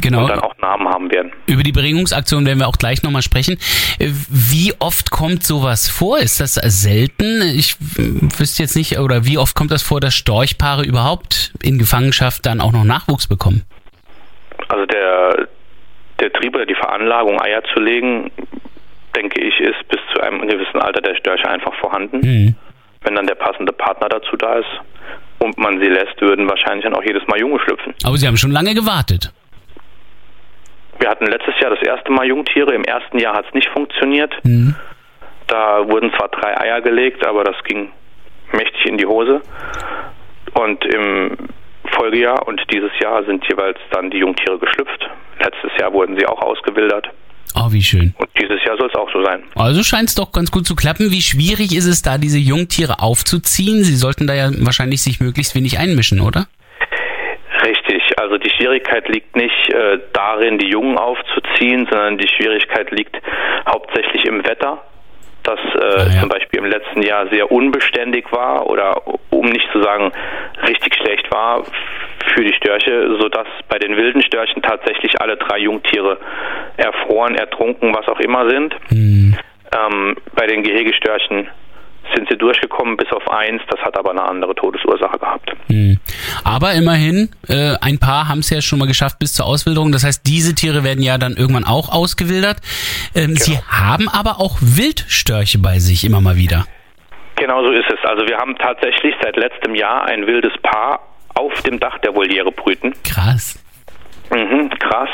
genau. 0.00 0.22
und 0.22 0.30
dann 0.30 0.40
auch 0.40 0.56
Namen 0.58 0.88
haben 0.88 1.10
werden. 1.10 1.32
Über 1.46 1.62
die 1.62 1.72
Beringungsaktion 1.72 2.46
werden 2.46 2.58
wir 2.58 2.68
auch 2.68 2.78
gleich 2.78 3.02
nochmal 3.02 3.22
sprechen. 3.22 3.58
Äh, 3.98 4.08
wie 4.28 4.72
oft 4.78 5.10
kommt 5.10 5.42
sowas 5.44 5.88
vor? 5.88 6.18
Ist 6.18 6.40
das 6.40 6.54
selten? 6.54 7.42
Ich 7.42 7.76
wüsste 7.78 8.62
jetzt 8.62 8.76
nicht, 8.76 8.98
oder 8.98 9.24
wie 9.24 9.38
oft 9.38 9.54
kommt 9.54 9.70
das 9.70 9.82
vor, 9.82 10.00
dass 10.00 10.14
Storchpaare 10.14 10.84
überhaupt 10.84 11.52
in 11.62 11.78
Gefangenschaft 11.78 12.46
dann 12.46 12.60
auch 12.60 12.72
noch 12.72 12.84
Nachwuchs 12.84 13.26
bekommen? 13.26 13.62
Also 14.68 14.86
der, 14.86 15.48
der 16.20 16.32
Trieb 16.32 16.54
oder 16.54 16.66
die 16.66 16.74
Veranlagung, 16.74 17.40
Eier 17.40 17.62
zu 17.72 17.80
legen, 17.80 18.30
denke 19.14 19.40
ich, 19.40 19.58
ist 19.60 19.88
bis 19.88 20.00
zu 20.12 20.20
einem 20.20 20.46
gewissen 20.46 20.80
Alter 20.80 21.00
der 21.00 21.14
Störche 21.16 21.48
einfach 21.48 21.74
vorhanden. 21.74 22.20
Mhm. 22.20 22.54
Wenn 23.02 23.14
dann 23.14 23.26
der 23.26 23.34
passende 23.34 23.72
Partner 23.72 24.08
dazu 24.08 24.36
da 24.36 24.54
ist 24.56 24.80
und 25.38 25.58
man 25.58 25.78
sie 25.78 25.88
lässt, 25.88 26.20
würden 26.20 26.48
wahrscheinlich 26.48 26.84
dann 26.84 26.94
auch 26.94 27.02
jedes 27.02 27.26
Mal 27.26 27.38
Junge 27.38 27.60
schlüpfen. 27.60 27.94
Aber 28.02 28.16
Sie 28.16 28.26
haben 28.26 28.36
schon 28.36 28.50
lange 28.50 28.74
gewartet. 28.74 29.30
Wir 31.04 31.10
hatten 31.10 31.26
letztes 31.26 31.52
Jahr 31.60 31.68
das 31.68 31.86
erste 31.86 32.10
Mal 32.10 32.26
Jungtiere. 32.26 32.72
Im 32.72 32.82
ersten 32.82 33.18
Jahr 33.18 33.34
hat 33.34 33.44
es 33.46 33.52
nicht 33.52 33.68
funktioniert. 33.68 34.32
Mhm. 34.42 34.74
Da 35.48 35.86
wurden 35.86 36.10
zwar 36.16 36.28
drei 36.28 36.58
Eier 36.58 36.80
gelegt, 36.80 37.26
aber 37.26 37.44
das 37.44 37.56
ging 37.64 37.90
mächtig 38.52 38.86
in 38.86 38.96
die 38.96 39.04
Hose. 39.04 39.42
Und 40.54 40.82
im 40.86 41.36
Folgejahr 41.94 42.48
und 42.48 42.58
dieses 42.72 42.90
Jahr 43.02 43.22
sind 43.24 43.44
jeweils 43.50 43.76
dann 43.90 44.10
die 44.10 44.16
Jungtiere 44.16 44.58
geschlüpft. 44.58 45.06
Letztes 45.40 45.72
Jahr 45.78 45.92
wurden 45.92 46.16
sie 46.18 46.24
auch 46.24 46.40
ausgewildert. 46.40 47.10
Oh, 47.54 47.70
wie 47.70 47.82
schön. 47.82 48.14
Und 48.16 48.30
dieses 48.40 48.64
Jahr 48.64 48.78
soll 48.78 48.88
es 48.88 48.94
auch 48.94 49.12
so 49.12 49.22
sein. 49.22 49.42
Also 49.56 49.82
scheint 49.82 50.08
es 50.08 50.14
doch 50.14 50.32
ganz 50.32 50.50
gut 50.50 50.66
zu 50.66 50.74
klappen. 50.74 51.10
Wie 51.10 51.20
schwierig 51.20 51.76
ist 51.76 51.84
es 51.84 52.00
da, 52.00 52.16
diese 52.16 52.38
Jungtiere 52.38 53.00
aufzuziehen? 53.00 53.84
Sie 53.84 53.96
sollten 53.96 54.26
da 54.26 54.32
ja 54.32 54.48
wahrscheinlich 54.60 55.02
sich 55.02 55.20
möglichst 55.20 55.54
wenig 55.54 55.78
einmischen, 55.78 56.22
oder? 56.22 56.46
Also 58.34 58.42
die 58.42 58.50
Schwierigkeit 58.50 59.08
liegt 59.08 59.36
nicht 59.36 59.72
äh, 59.72 60.00
darin, 60.12 60.58
die 60.58 60.66
Jungen 60.66 60.98
aufzuziehen, 60.98 61.86
sondern 61.88 62.18
die 62.18 62.26
Schwierigkeit 62.26 62.90
liegt 62.90 63.16
hauptsächlich 63.64 64.24
im 64.24 64.44
Wetter 64.44 64.82
das 65.44 65.60
äh, 65.74 66.14
ja. 66.14 66.20
zum 66.20 66.30
Beispiel 66.30 66.60
im 66.60 66.64
letzten 66.64 67.02
Jahr 67.02 67.28
sehr 67.28 67.52
unbeständig 67.52 68.32
war 68.32 68.66
oder 68.66 69.02
um 69.28 69.44
nicht 69.44 69.68
zu 69.72 69.82
sagen 69.82 70.10
richtig 70.66 70.96
schlecht 70.96 71.30
war 71.30 71.64
für 72.34 72.42
die 72.42 72.54
Störche, 72.54 73.18
sodass 73.20 73.46
bei 73.68 73.78
den 73.78 73.94
wilden 73.94 74.22
Störchen 74.22 74.62
tatsächlich 74.62 75.20
alle 75.20 75.36
drei 75.36 75.58
Jungtiere 75.58 76.16
erfroren, 76.78 77.34
ertrunken, 77.34 77.94
was 77.94 78.08
auch 78.08 78.20
immer 78.20 78.48
sind. 78.48 78.74
Mhm. 78.90 79.36
Ähm, 79.76 80.16
bei 80.34 80.46
den 80.46 80.62
Gehegestörchen 80.62 81.48
sind 82.14 82.28
sie 82.28 82.36
durchgekommen 82.36 82.96
bis 82.96 83.10
auf 83.12 83.28
eins, 83.30 83.62
das 83.68 83.80
hat 83.80 83.98
aber 83.98 84.10
eine 84.10 84.22
andere 84.22 84.54
Todesursache 84.54 85.18
gehabt. 85.18 85.52
Hm. 85.68 85.98
Aber 86.44 86.72
immerhin, 86.72 87.30
äh, 87.48 87.74
ein 87.80 87.98
paar 87.98 88.28
haben 88.28 88.40
es 88.40 88.50
ja 88.50 88.60
schon 88.60 88.78
mal 88.78 88.86
geschafft 88.86 89.18
bis 89.18 89.34
zur 89.34 89.46
Auswilderung. 89.46 89.92
Das 89.92 90.04
heißt, 90.04 90.26
diese 90.26 90.54
Tiere 90.54 90.84
werden 90.84 91.02
ja 91.02 91.18
dann 91.18 91.34
irgendwann 91.36 91.64
auch 91.64 91.88
ausgewildert. 91.88 92.58
Ähm, 93.14 93.34
genau. 93.34 93.40
Sie 93.40 93.58
haben 93.68 94.08
aber 94.08 94.40
auch 94.40 94.58
Wildstörche 94.60 95.58
bei 95.58 95.78
sich 95.78 96.04
immer 96.04 96.20
mal 96.20 96.36
wieder. 96.36 96.66
Genau 97.36 97.64
so 97.64 97.70
ist 97.72 97.90
es. 97.90 97.98
Also 98.04 98.26
wir 98.26 98.36
haben 98.36 98.56
tatsächlich 98.56 99.14
seit 99.22 99.36
letztem 99.36 99.74
Jahr 99.74 100.04
ein 100.04 100.26
wildes 100.26 100.52
Paar 100.62 101.00
auf 101.34 101.62
dem 101.62 101.80
Dach 101.80 101.98
der 101.98 102.14
Voliere 102.14 102.52
brüten. 102.52 102.94
Krass. 103.02 103.58
Mhm, 104.30 104.70
krass, 104.78 105.10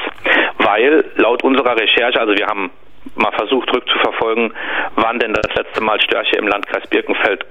weil 0.58 1.04
laut 1.16 1.42
unserer 1.42 1.76
Recherche, 1.76 2.20
also 2.20 2.34
wir 2.34 2.46
haben 2.46 2.70
mal 3.14 3.32
versucht 3.32 3.72
rückzuverfolgen, 3.72 4.54
wann 4.96 5.18
denn 5.18 5.34
das 5.34 5.54
letzte 5.54 5.80
Mal 5.80 6.00
Störche 6.00 6.36
im 6.36 6.46
Landkreis 6.46 6.86
Birkenfeld 6.88 7.44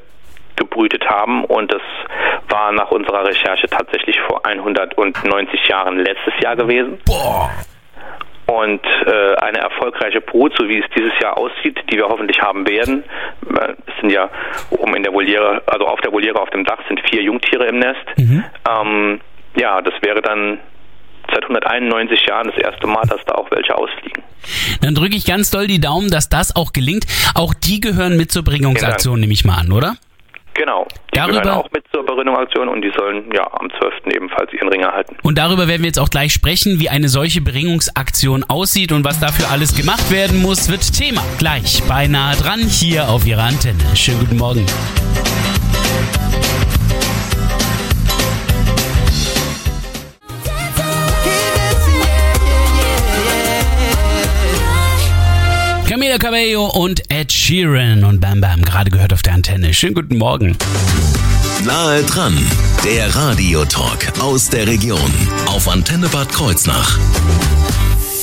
gebrütet 0.55 1.07
haben 1.07 1.45
und 1.45 1.73
das 1.73 1.81
war 2.49 2.71
nach 2.71 2.91
unserer 2.91 3.25
Recherche 3.25 3.67
tatsächlich 3.67 4.19
vor 4.27 4.45
190 4.45 5.67
Jahren 5.67 5.99
letztes 5.99 6.33
Jahr 6.41 6.55
gewesen. 6.55 6.99
Boah. 7.05 7.49
Und 8.45 8.83
äh, 9.05 9.35
eine 9.35 9.59
erfolgreiche 9.59 10.21
Brut, 10.21 10.55
so 10.57 10.67
wie 10.67 10.79
es 10.79 10.85
dieses 10.95 11.13
Jahr 11.21 11.37
aussieht, 11.37 11.79
die 11.91 11.97
wir 11.97 12.07
hoffentlich 12.07 12.41
haben 12.41 12.67
werden. 12.67 13.03
Äh, 13.47 13.73
es 13.85 14.01
sind 14.01 14.11
ja 14.11 14.29
oben 14.71 14.95
in 14.95 15.03
der 15.03 15.13
Voliere, 15.13 15.61
also 15.67 15.85
auf 15.85 16.01
der 16.01 16.11
Voliere 16.11 16.41
auf 16.41 16.49
dem 16.49 16.65
Dach 16.65 16.79
sind 16.87 16.99
vier 17.07 17.21
Jungtiere 17.21 17.67
im 17.67 17.77
Nest. 17.77 18.01
Mhm. 18.17 18.43
Ähm, 18.67 19.21
ja, 19.55 19.81
das 19.81 19.93
wäre 20.01 20.21
dann 20.21 20.59
seit 21.33 21.43
191 21.43 22.19
Jahren 22.27 22.51
das 22.53 22.57
erste 22.57 22.87
Mal, 22.87 23.05
dass 23.07 23.23
da 23.25 23.35
auch 23.35 23.49
welche 23.51 23.75
ausfliegen. 23.75 24.23
Dann 24.81 24.95
drücke 24.95 25.15
ich 25.15 25.25
ganz 25.25 25.51
doll 25.51 25.67
die 25.67 25.79
Daumen, 25.79 26.09
dass 26.09 26.29
das 26.29 26.55
auch 26.55 26.73
gelingt. 26.73 27.05
Auch 27.35 27.53
die 27.53 27.79
gehören 27.79 28.17
mit 28.17 28.31
zur 28.31 28.43
Bringungsaktion, 28.43 29.19
nehme 29.19 29.33
ich 29.33 29.45
mal 29.45 29.55
an, 29.55 29.71
oder? 29.71 29.95
Genau. 30.59 30.85
Die 31.13 31.17
darüber, 31.17 31.41
gehören 31.41 31.57
auch 31.57 31.71
mit 31.71 31.85
zur 31.93 32.05
Berinnungsaktion 32.05 32.67
und 32.67 32.81
die 32.81 32.91
sollen 32.97 33.31
ja 33.33 33.47
am 33.53 33.69
12. 33.79 34.13
ebenfalls 34.13 34.51
ihren 34.51 34.67
Ring 34.67 34.81
erhalten. 34.81 35.15
Und 35.23 35.37
darüber 35.37 35.69
werden 35.69 35.83
wir 35.83 35.87
jetzt 35.87 35.99
auch 35.99 36.09
gleich 36.09 36.33
sprechen, 36.33 36.79
wie 36.81 36.89
eine 36.89 37.07
solche 37.07 37.39
Bringungsaktion 37.41 38.43
aussieht 38.43 38.91
und 38.91 39.05
was 39.05 39.21
dafür 39.21 39.49
alles 39.51 39.75
gemacht 39.75 40.11
werden 40.11 40.41
muss, 40.41 40.69
wird 40.69 40.93
Thema 40.93 41.23
gleich 41.37 41.81
beinahe 41.87 42.35
dran 42.35 42.59
hier 42.59 43.09
auf 43.09 43.25
Ihrer 43.25 43.43
Antenne. 43.43 43.79
Schönen 43.95 44.19
guten 44.19 44.37
Morgen. 44.37 44.65
Camila 55.99 56.17
Cabello 56.17 56.67
und 56.67 57.11
Ed 57.11 57.29
Sheeran 57.29 58.05
und 58.05 58.21
Bam 58.21 58.39
Bam, 58.39 58.63
gerade 58.63 58.89
gehört 58.89 59.11
auf 59.11 59.21
der 59.21 59.33
Antenne. 59.33 59.73
Schönen 59.73 59.95
guten 59.95 60.17
Morgen. 60.17 60.55
Nahe 61.65 62.03
dran, 62.03 62.37
der 62.85 63.13
Radiotalk 63.13 64.17
aus 64.21 64.49
der 64.49 64.65
Region 64.65 65.13
auf 65.47 65.67
Antenne 65.67 66.07
Bad 66.07 66.31
Kreuznach. 66.31 66.97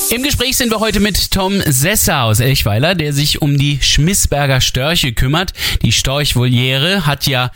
Im 0.08 0.22
Gespräch 0.22 0.56
sind 0.56 0.70
wir 0.70 0.80
heute 0.80 1.00
mit 1.00 1.30
Tom 1.32 1.60
Sesser 1.66 2.22
aus 2.22 2.40
Elchweiler, 2.40 2.94
der 2.94 3.12
sich 3.12 3.42
um 3.42 3.58
die 3.58 3.78
Schmissberger 3.82 4.62
Störche 4.62 5.12
kümmert. 5.12 5.52
Die 5.82 5.92
Storchvoliere 5.92 7.04
hat 7.04 7.26
ja 7.26 7.50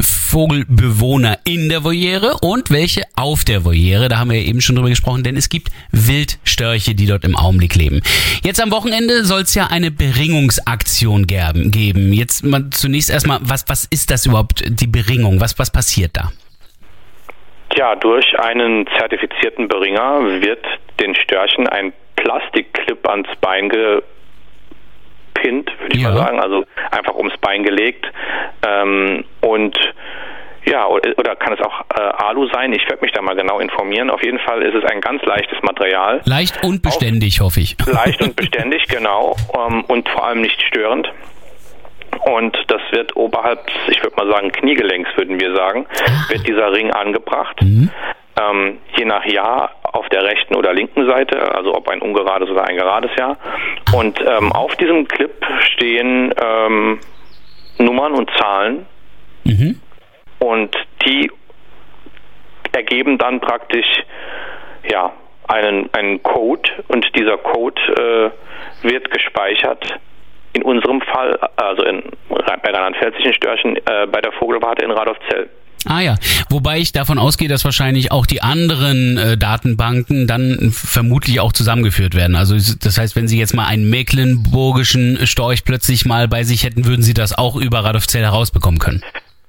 Vogelbewohner 0.00 1.38
in 1.44 1.68
der 1.68 1.84
Voliere 1.84 2.36
und 2.42 2.70
welche 2.70 3.02
auf 3.16 3.44
der 3.44 3.64
Voliere. 3.64 4.08
Da 4.08 4.18
haben 4.18 4.30
wir 4.30 4.38
eben 4.38 4.60
schon 4.60 4.76
drüber 4.76 4.88
gesprochen, 4.88 5.22
denn 5.22 5.36
es 5.36 5.48
gibt 5.48 5.68
Wildstörche, 5.90 6.94
die 6.94 7.06
dort 7.06 7.24
im 7.24 7.36
Augenblick 7.36 7.74
leben. 7.74 8.00
Jetzt 8.44 8.60
am 8.62 8.70
Wochenende 8.70 9.24
soll 9.24 9.42
es 9.42 9.54
ja 9.54 9.68
eine 9.70 9.90
Beringungsaktion 9.90 11.26
geben. 11.26 12.12
Jetzt 12.12 12.44
mal 12.44 12.70
zunächst 12.70 13.10
erstmal, 13.10 13.38
was, 13.42 13.64
was 13.68 13.86
ist 13.90 14.10
das 14.10 14.26
überhaupt, 14.26 14.62
die 14.66 14.86
Beringung? 14.86 15.40
Was, 15.40 15.58
was 15.58 15.70
passiert 15.70 16.16
da? 16.16 16.30
Ja, 17.76 17.94
durch 17.96 18.38
einen 18.38 18.86
zertifizierten 18.98 19.68
Beringer 19.68 20.40
wird 20.40 20.64
den 21.00 21.14
Störchen 21.14 21.68
ein 21.68 21.92
Plastikclip 22.16 23.08
ans 23.08 23.28
Bein 23.40 23.68
ge 23.68 24.02
Kind, 25.42 25.70
würde 25.80 25.96
ich 25.96 26.02
ja. 26.02 26.10
mal 26.10 26.18
sagen, 26.18 26.40
also 26.40 26.64
einfach 26.90 27.14
ums 27.14 27.36
Bein 27.38 27.62
gelegt. 27.62 28.06
Ähm, 28.66 29.24
und 29.40 29.78
ja, 30.64 30.86
oder 30.86 31.36
kann 31.36 31.54
es 31.54 31.60
auch 31.60 31.80
äh, 31.96 32.00
Alu 32.00 32.46
sein? 32.52 32.72
Ich 32.72 32.82
werde 32.88 33.02
mich 33.02 33.12
da 33.12 33.22
mal 33.22 33.34
genau 33.34 33.58
informieren. 33.58 34.10
Auf 34.10 34.22
jeden 34.22 34.38
Fall 34.38 34.62
ist 34.62 34.74
es 34.74 34.84
ein 34.84 35.00
ganz 35.00 35.22
leichtes 35.22 35.58
Material. 35.62 36.20
Leicht 36.24 36.62
und 36.62 36.82
beständig, 36.82 37.40
Auf, 37.40 37.46
hoffe 37.46 37.60
ich. 37.60 37.76
Leicht 37.86 38.20
und 38.20 38.36
beständig, 38.36 38.86
genau. 38.88 39.36
Ähm, 39.54 39.84
und 39.84 40.08
vor 40.08 40.26
allem 40.26 40.42
nicht 40.42 40.60
störend. 40.62 41.10
Und 42.24 42.56
das 42.68 42.80
wird 42.90 43.16
oberhalb, 43.16 43.60
ich 43.88 44.02
würde 44.02 44.16
mal 44.16 44.30
sagen, 44.30 44.52
Kniegelenks, 44.52 45.10
würden 45.16 45.40
wir 45.40 45.54
sagen, 45.54 45.86
ah. 45.88 46.32
wird 46.32 46.46
dieser 46.46 46.72
Ring 46.72 46.90
angebracht. 46.90 47.60
Mhm. 47.62 47.90
Ähm, 48.40 48.78
je 48.96 49.04
nach 49.04 49.24
Jahr 49.24 49.70
auf 49.82 50.08
der 50.10 50.22
rechten 50.22 50.54
oder 50.54 50.72
linken 50.72 51.06
Seite, 51.06 51.54
also 51.54 51.74
ob 51.74 51.88
ein 51.88 52.00
ungerades 52.00 52.48
oder 52.50 52.64
ein 52.64 52.76
gerades 52.76 53.10
Jahr. 53.16 53.36
Und 53.94 54.20
ähm, 54.20 54.52
auf 54.52 54.74
diesem 54.76 55.08
Clip 55.08 55.44
stehen 55.72 56.32
ähm, 56.40 57.00
Nummern 57.78 58.14
und 58.14 58.30
Zahlen 58.38 58.86
mhm. 59.44 59.80
und 60.38 60.76
die 61.04 61.30
ergeben 62.72 63.18
dann 63.18 63.40
praktisch 63.40 63.86
ja 64.88 65.12
einen, 65.48 65.92
einen 65.94 66.22
Code 66.22 66.70
und 66.88 67.06
dieser 67.16 67.38
Code 67.38 68.32
äh, 68.82 68.86
wird 68.88 69.10
gespeichert 69.10 69.98
in 70.52 70.62
unserem 70.62 71.00
Fall, 71.00 71.38
also 71.56 71.84
in, 71.84 72.02
bei 72.28 72.70
rheinland-pfälzischen 72.72 73.34
Störchen, 73.34 73.76
äh, 73.76 74.06
bei 74.10 74.20
der 74.20 74.32
Vogelwarte 74.32 74.84
in 74.84 74.90
Radolfzell. 74.90 75.48
Ah 75.86 76.00
ja, 76.00 76.16
wobei 76.50 76.78
ich 76.78 76.92
davon 76.92 77.18
ausgehe, 77.18 77.48
dass 77.48 77.64
wahrscheinlich 77.64 78.10
auch 78.10 78.26
die 78.26 78.42
anderen 78.42 79.16
äh, 79.16 79.36
Datenbanken 79.38 80.26
dann 80.26 80.72
vermutlich 80.72 81.40
auch 81.40 81.52
zusammengeführt 81.52 82.14
werden. 82.14 82.34
Also 82.34 82.56
das 82.56 82.98
heißt, 82.98 83.14
wenn 83.14 83.28
Sie 83.28 83.38
jetzt 83.38 83.54
mal 83.54 83.66
einen 83.66 83.88
mecklenburgischen 83.88 85.26
Storch 85.26 85.64
plötzlich 85.64 86.04
mal 86.04 86.26
bei 86.26 86.42
sich 86.42 86.64
hätten, 86.64 86.84
würden 86.84 87.02
Sie 87.02 87.14
das 87.14 87.36
auch 87.36 87.54
über 87.56 87.84
Radolfzell 87.84 88.22
herausbekommen 88.22 88.80
können. 88.80 89.02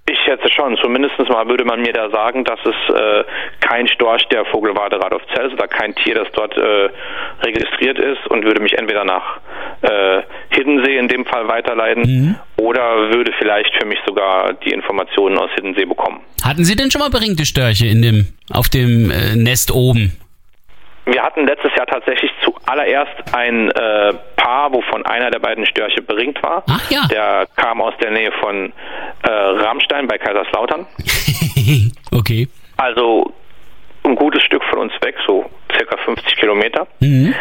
Ich 0.10 0.18
schätze 0.26 0.50
schon. 0.50 0.76
Zumindest 0.82 1.18
mal 1.30 1.48
würde 1.48 1.66
man 1.66 1.82
mir 1.82 1.94
da 1.94 2.10
sagen, 2.10 2.44
dass 2.44 2.60
es 2.66 2.96
äh, 2.96 3.24
kein 3.60 3.88
Storch 3.88 4.28
der 4.30 4.44
Vogelwarte 4.46 5.00
Radolfzell 5.00 5.48
ist 5.48 5.54
oder 5.54 5.68
kein 5.68 5.94
Tier, 5.96 6.16
das 6.16 6.28
dort 6.34 6.58
äh, 6.58 6.90
registriert 7.44 8.00
ist 8.00 8.26
und 8.28 8.44
würde 8.44 8.60
mich 8.60 8.74
entweder 8.78 9.06
nach 9.06 9.40
äh, 9.82 10.22
Hiddensee 10.50 10.98
in 10.98 11.08
dem 11.08 11.26
Fall 11.26 11.48
weiterleiten 11.48 12.02
mhm. 12.02 12.36
oder 12.58 13.14
würde 13.14 13.32
vielleicht 13.38 13.72
für 13.80 13.86
mich 13.86 14.00
sogar 14.08 14.54
die 14.54 14.72
Informationen 14.72 15.38
aus 15.38 15.52
Hiddensee 15.54 15.86
bekommen. 15.86 16.22
Hatten 16.44 16.66
Sie 16.66 16.76
denn 16.76 16.90
schon 16.90 17.02
mal 17.02 17.12
beringte 17.12 17.46
Störche 17.46 17.86
in 17.86 18.02
dem, 18.02 18.28
auf 18.52 18.70
dem 18.70 19.12
äh, 19.12 19.36
Nest 19.36 19.72
oben? 19.72 20.18
Wir 21.12 21.24
hatten 21.24 21.48
letztes 21.48 21.72
Jahr 21.76 21.88
tatsächlich 21.88 22.32
zuallererst 22.44 23.34
ein 23.34 23.72
äh, 23.72 24.14
Paar, 24.36 24.72
wovon 24.72 25.06
einer 25.06 25.32
der 25.32 25.40
beiden 25.40 25.66
Störche 25.66 26.02
beringt 26.02 26.42
war. 26.44 26.64
Ach 26.70 26.92
ja. 26.92 27.08
Der 27.12 27.48
kam 27.56 27.82
aus 27.82 27.94
der 28.02 28.12
Nähe 28.12 28.32
von 28.40 28.72
äh, 29.24 29.30
Rammstein 29.30 30.08
bei 30.08 30.18
Kaiserslautern. 30.18 30.86
okay. 32.12 32.48
Also 32.78 33.34
ein 34.04 34.16
gutes 34.16 34.44
Stück 34.44 34.64
von 34.66 34.80
uns 34.80 34.94
weg, 35.02 35.16
so 35.26 35.50
circa 35.76 35.98
50 35.98 36.36
Kilometer. 36.38 36.88
Mhm. 37.00 37.34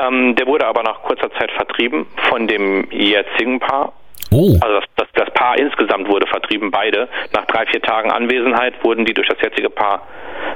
Ähm, 0.00 0.34
der 0.34 0.46
wurde 0.46 0.66
aber 0.66 0.82
nach 0.82 1.02
kurzer 1.02 1.30
Zeit 1.32 1.50
vertrieben 1.52 2.06
von 2.28 2.48
dem 2.48 2.88
jetzigen 2.90 3.60
Paar. 3.60 3.92
Oh. 4.34 4.58
Also 4.60 4.80
das, 4.80 4.84
das, 4.96 5.08
das 5.14 5.30
Paar 5.34 5.58
insgesamt 5.58 6.08
wurde 6.08 6.26
vertrieben, 6.26 6.70
beide. 6.70 7.08
Nach 7.32 7.44
drei, 7.46 7.66
vier 7.66 7.80
Tagen 7.80 8.10
Anwesenheit 8.10 8.74
wurden 8.82 9.04
die 9.04 9.14
durch 9.14 9.28
das 9.28 9.40
jetzige 9.40 9.70
Paar 9.70 10.06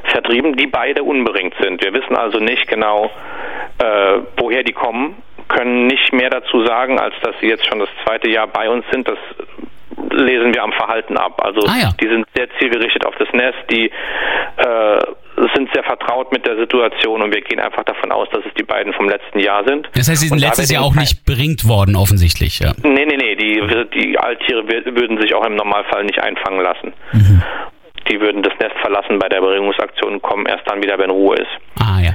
vertrieben, 0.04 0.56
die 0.56 0.66
beide 0.66 1.02
unberingt 1.02 1.54
sind. 1.60 1.82
Wir 1.82 1.92
wissen 1.92 2.16
also 2.16 2.38
nicht 2.38 2.66
genau, 2.68 3.10
äh, 3.78 4.18
woher 4.36 4.62
die 4.64 4.72
kommen, 4.72 5.16
können 5.48 5.86
nicht 5.86 6.12
mehr 6.12 6.30
dazu 6.30 6.64
sagen, 6.66 6.98
als 6.98 7.14
dass 7.22 7.34
sie 7.40 7.46
jetzt 7.48 7.66
schon 7.66 7.78
das 7.78 7.88
zweite 8.04 8.28
Jahr 8.28 8.46
bei 8.48 8.68
uns 8.68 8.84
sind. 8.90 9.08
Das 9.08 9.18
lesen 10.10 10.54
wir 10.54 10.62
am 10.62 10.72
Verhalten 10.72 11.16
ab. 11.16 11.40
Also 11.44 11.60
Ah, 11.66 11.76
ja. 11.80 11.90
die 12.00 12.08
sind 12.08 12.26
sehr 12.34 12.48
zielgerichtet 12.58 13.04
auf 13.06 13.14
das 13.16 13.28
Nest, 13.32 13.58
die 13.70 13.86
äh, 14.56 15.00
sind 15.54 15.68
sehr 15.72 15.84
vertraut 15.84 16.32
mit 16.32 16.46
der 16.46 16.56
Situation 16.56 17.22
und 17.22 17.32
wir 17.34 17.40
gehen 17.42 17.60
einfach 17.60 17.84
davon 17.84 18.10
aus, 18.12 18.28
dass 18.30 18.44
es 18.44 18.52
die 18.54 18.62
beiden 18.64 18.92
vom 18.92 19.08
letzten 19.08 19.38
Jahr 19.38 19.64
sind. 19.64 19.88
Das 19.94 20.08
heißt, 20.08 20.20
sie 20.20 20.28
sind 20.28 20.36
Und 20.36 20.40
letztes 20.40 20.70
Jahr 20.70 20.84
auch 20.84 20.94
nicht 20.94 21.24
beringt 21.24 21.66
worden, 21.68 21.96
offensichtlich. 21.96 22.58
Ja. 22.60 22.72
Nee, 22.82 23.04
nee, 23.06 23.16
nee, 23.16 23.34
die, 23.36 23.62
die 23.94 24.18
Alttiere 24.18 24.62
wür- 24.62 24.84
würden 24.98 25.20
sich 25.20 25.34
auch 25.34 25.44
im 25.46 25.54
Normalfall 25.56 26.04
nicht 26.04 26.20
einfangen 26.22 26.60
lassen. 26.60 26.92
Mhm. 27.12 27.42
Die 28.10 28.20
würden 28.20 28.42
das 28.42 28.54
Nest 28.60 28.74
verlassen 28.80 29.18
bei 29.18 29.28
der 29.28 29.40
Beringungsaktion 29.40 30.14
und 30.14 30.22
kommen 30.22 30.46
erst 30.46 30.62
dann 30.70 30.82
wieder, 30.82 30.98
wenn 30.98 31.10
Ruhe 31.10 31.36
ist. 31.36 31.50
Ah, 31.78 32.00
ja. 32.00 32.10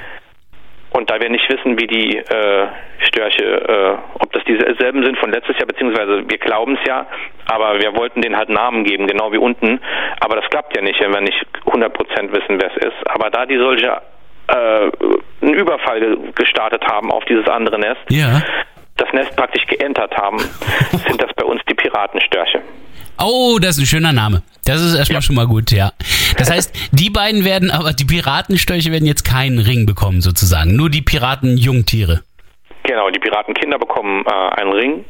Und 0.93 1.09
da 1.09 1.19
wir 1.19 1.29
nicht 1.29 1.49
wissen, 1.49 1.79
wie 1.79 1.87
die 1.87 2.17
äh, 2.17 2.67
Störche, 2.99 3.43
äh, 3.43 3.97
ob 4.19 4.31
das 4.31 4.43
dieselben 4.45 5.03
sind 5.03 5.17
von 5.17 5.31
letztes 5.31 5.57
Jahr, 5.57 5.65
beziehungsweise 5.65 6.23
wir 6.29 6.37
glauben 6.37 6.77
es 6.79 6.87
ja, 6.87 7.07
aber 7.47 7.79
wir 7.81 7.95
wollten 7.95 8.21
denen 8.21 8.37
halt 8.37 8.49
Namen 8.49 8.83
geben, 8.83 9.07
genau 9.07 9.31
wie 9.31 9.37
unten. 9.39 9.79
Aber 10.19 10.35
das 10.35 10.45
klappt 10.51 10.75
ja 10.77 10.83
nicht, 10.83 11.01
wenn 11.01 11.11
wir 11.11 11.21
nicht 11.21 11.43
100% 11.65 12.31
wissen, 12.31 12.61
wer 12.61 12.69
es 12.71 12.77
ist. 12.77 13.07
Aber 13.09 13.29
da 13.31 13.45
die 13.47 13.57
solche 13.57 14.01
äh, 14.47 14.91
einen 15.41 15.53
Überfall 15.55 15.99
ge- 15.99 16.17
gestartet 16.35 16.83
haben 16.85 17.11
auf 17.11 17.25
dieses 17.25 17.47
andere 17.47 17.79
Nest, 17.79 18.01
Ja. 18.09 18.41
das 18.97 19.11
Nest 19.13 19.35
praktisch 19.35 19.65
geentert 19.65 20.15
haben, 20.15 20.37
sind 21.07 21.21
das 21.21 21.33
bei 21.33 21.43
uns 21.45 21.61
die 21.67 21.72
Piratenstörche. 21.83 22.61
Oh, 23.19 23.59
das 23.61 23.77
ist 23.77 23.83
ein 23.83 23.85
schöner 23.87 24.13
Name. 24.13 24.41
Das 24.65 24.81
ist 24.81 24.95
erstmal 24.95 25.21
schon 25.21 25.35
mal 25.35 25.45
gut, 25.47 25.71
ja. 25.71 25.91
Das 26.37 26.49
heißt, 26.49 26.73
die 26.93 27.09
beiden 27.09 27.43
werden, 27.45 27.69
aber 27.69 27.93
die 27.93 28.05
Piratenstörche 28.05 28.91
werden 28.91 29.05
jetzt 29.05 29.23
keinen 29.23 29.59
Ring 29.59 29.85
bekommen, 29.85 30.21
sozusagen. 30.21 30.75
Nur 30.75 30.89
die 30.89 31.01
Piratenjungtiere. 31.01 32.21
Genau, 32.83 33.09
die 33.11 33.19
Piratenkinder 33.19 33.77
bekommen 33.77 34.23
äh, 34.25 34.59
einen 34.61 34.71
Ring 34.73 35.05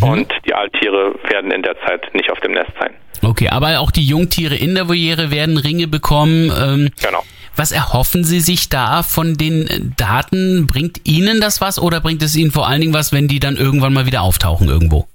und 0.00 0.32
die 0.46 0.54
Alttiere 0.54 1.14
werden 1.30 1.50
in 1.50 1.62
der 1.62 1.76
Zeit 1.86 2.12
nicht 2.14 2.30
auf 2.30 2.40
dem 2.40 2.52
Nest 2.52 2.70
sein. 2.80 2.90
Okay, 3.22 3.48
aber 3.50 3.78
auch 3.80 3.90
die 3.90 4.04
Jungtiere 4.06 4.54
in 4.56 4.74
der 4.74 4.88
Voliere 4.88 5.30
werden 5.30 5.56
Ringe 5.58 5.86
bekommen. 5.86 6.50
Ähm, 6.58 6.90
Genau. 7.02 7.22
was 7.56 7.70
erhoffen 7.72 8.24
Sie 8.24 8.40
sich 8.40 8.68
da 8.68 9.02
von 9.02 9.36
den 9.36 9.66
äh, 9.68 9.80
Daten? 9.96 10.66
Bringt 10.66 11.00
Ihnen 11.04 11.40
das 11.40 11.60
was 11.60 11.78
oder 11.78 12.00
bringt 12.00 12.22
es 12.22 12.34
Ihnen 12.34 12.50
vor 12.50 12.66
allen 12.66 12.80
Dingen 12.80 12.94
was, 12.94 13.12
wenn 13.12 13.28
die 13.28 13.38
dann 13.40 13.56
irgendwann 13.56 13.92
mal 13.94 14.06
wieder 14.06 14.22
auftauchen 14.22 14.68
irgendwo? 14.68 15.06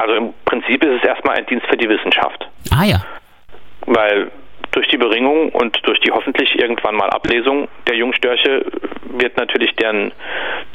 Also 0.00 0.14
im 0.14 0.34
Prinzip 0.44 0.82
ist 0.84 1.02
es 1.02 1.08
erstmal 1.08 1.36
ein 1.36 1.46
Dienst 1.46 1.66
für 1.66 1.76
die 1.76 1.88
Wissenschaft, 1.88 2.48
Ah 2.74 2.84
ja. 2.84 3.00
weil 3.86 4.30
durch 4.72 4.88
die 4.88 4.96
Beringung 4.96 5.50
und 5.50 5.78
durch 5.86 6.00
die 6.00 6.10
hoffentlich 6.10 6.58
irgendwann 6.58 6.94
mal 6.94 7.10
Ablesung 7.10 7.68
der 7.86 7.96
Jungstörche 7.96 8.64
wird 9.04 9.36
natürlich 9.36 9.74
deren 9.76 10.12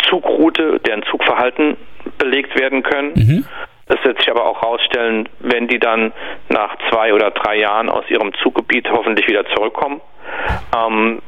Zugroute, 0.08 0.80
deren 0.82 1.04
Zugverhalten 1.04 1.78
belegt 2.20 2.58
werden 2.60 2.84
können. 2.84 3.46
Es 3.88 4.04
wird 4.04 4.20
sich 4.20 4.30
aber 4.30 4.46
auch 4.46 4.62
herausstellen, 4.62 5.28
wenn 5.40 5.68
die 5.68 5.80
dann 5.80 6.12
nach 6.50 6.76
zwei 6.90 7.14
oder 7.14 7.32
drei 7.32 7.58
Jahren 7.58 7.90
aus 7.90 8.04
ihrem 8.10 8.34
Zuggebiet 8.36 8.88
hoffentlich 8.92 9.28
wieder 9.28 9.46
zurückkommen, 9.56 10.02
ähm, 10.78 11.22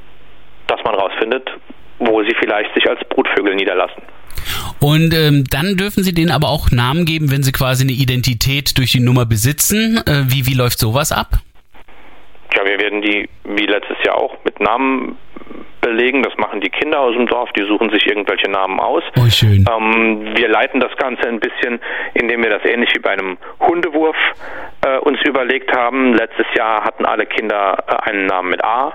dass 0.68 0.84
man 0.84 0.94
herausfindet, 0.94 1.50
wo 2.00 2.24
sie 2.24 2.36
vielleicht 2.40 2.74
sich 2.74 2.90
als 2.90 3.00
Brutvögel 3.10 3.56
niederlassen. 3.56 4.02
Und 4.80 5.14
ähm, 5.14 5.44
dann 5.50 5.76
dürfen 5.76 6.04
Sie 6.04 6.14
denen 6.14 6.32
aber 6.32 6.48
auch 6.48 6.72
Namen 6.72 7.06
geben, 7.06 7.32
wenn 7.32 7.44
sie 7.44 7.52
quasi 7.52 7.84
eine 7.84 7.92
Identität 7.92 8.78
durch 8.78 8.94
die 8.94 9.02
Nummer 9.02 9.26
besitzen. 9.26 9.98
Äh, 10.08 10.24
wie, 10.28 10.48
wie 10.48 10.54
läuft 10.54 10.80
sowas 10.80 11.12
ab? 11.12 11.28
Ja, 12.56 12.66
wir 12.66 12.80
werden 12.80 13.02
die 13.02 13.30
wie 13.44 13.66
letztes 13.66 13.98
Jahr 14.06 14.18
auch 14.18 14.38
mit 14.44 14.60
Namen 14.60 15.18
belegen. 15.82 16.24
Das 16.24 16.36
machen 16.38 16.62
die 16.62 16.70
Kinder 16.70 17.00
aus 17.00 17.16
dem 17.16 17.28
Dorf, 17.28 17.50
die 17.54 17.64
suchen 17.64 17.90
sich 17.90 18.06
irgendwelche 18.08 18.50
Namen 18.50 18.80
aus. 18.80 19.04
Oh, 19.18 19.30
schön. 19.30 19.66
Ähm, 19.70 20.36
wir 20.36 20.48
leiten 20.48 20.80
das 20.80 20.96
Ganze 20.98 21.28
ein 21.28 21.40
bisschen, 21.40 21.80
indem 22.14 22.44
wir 22.44 22.50
das 22.50 22.66
ähnlich 22.66 22.90
wie 22.94 23.00
bei 23.00 23.12
einem 23.12 23.38
Hundewurf 23.60 24.16
äh, 24.86 24.98
uns 25.00 25.20
überlegt 25.24 25.76
haben. 25.76 26.14
Letztes 26.14 26.48
Jahr 26.56 26.84
hatten 26.84 27.06
alle 27.06 27.26
Kinder 27.26 27.84
äh, 27.88 28.10
einen 28.10 28.26
Namen 28.26 28.50
mit 28.50 28.64
A. 28.64 28.94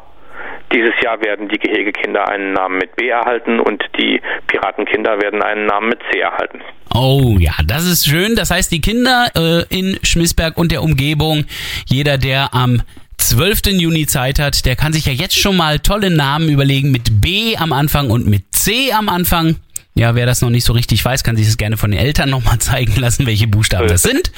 Dieses 0.72 0.94
Jahr 1.02 1.20
werden 1.22 1.48
die 1.48 1.58
Gehegekinder 1.58 2.28
einen 2.28 2.52
Namen 2.52 2.78
mit 2.78 2.96
B 2.96 3.08
erhalten 3.08 3.60
und 3.60 3.82
die 3.98 4.20
Piratenkinder 4.48 5.20
werden 5.20 5.42
einen 5.42 5.66
Namen 5.66 5.90
mit 5.90 6.00
C 6.10 6.18
erhalten. 6.20 6.60
Oh 6.92 7.36
ja, 7.38 7.52
das 7.66 7.84
ist 7.86 8.06
schön. 8.06 8.34
Das 8.34 8.50
heißt, 8.50 8.72
die 8.72 8.80
Kinder 8.80 9.28
äh, 9.36 9.64
in 9.68 9.98
Schmissberg 10.02 10.56
und 10.56 10.72
der 10.72 10.82
Umgebung, 10.82 11.44
jeder, 11.86 12.18
der 12.18 12.54
am 12.54 12.82
12. 13.18 13.80
Juni 13.80 14.06
Zeit 14.06 14.38
hat, 14.38 14.66
der 14.66 14.76
kann 14.76 14.92
sich 14.92 15.06
ja 15.06 15.12
jetzt 15.12 15.38
schon 15.38 15.56
mal 15.56 15.78
tolle 15.78 16.10
Namen 16.10 16.48
überlegen 16.48 16.90
mit 16.90 17.20
B 17.20 17.56
am 17.56 17.72
Anfang 17.72 18.10
und 18.10 18.26
mit 18.26 18.42
C 18.52 18.92
am 18.92 19.08
Anfang. 19.08 19.56
Ja, 19.96 20.16
wer 20.16 20.26
das 20.26 20.40
noch 20.40 20.50
nicht 20.50 20.64
so 20.64 20.72
richtig 20.72 21.04
weiß, 21.04 21.22
kann 21.22 21.36
sich 21.36 21.46
das 21.46 21.56
gerne 21.56 21.76
von 21.76 21.92
den 21.92 22.00
Eltern 22.00 22.28
nochmal 22.28 22.58
zeigen 22.58 22.96
lassen, 22.96 23.26
welche 23.26 23.46
Buchstaben 23.46 23.86
das 23.86 24.02
sind. 24.02 24.32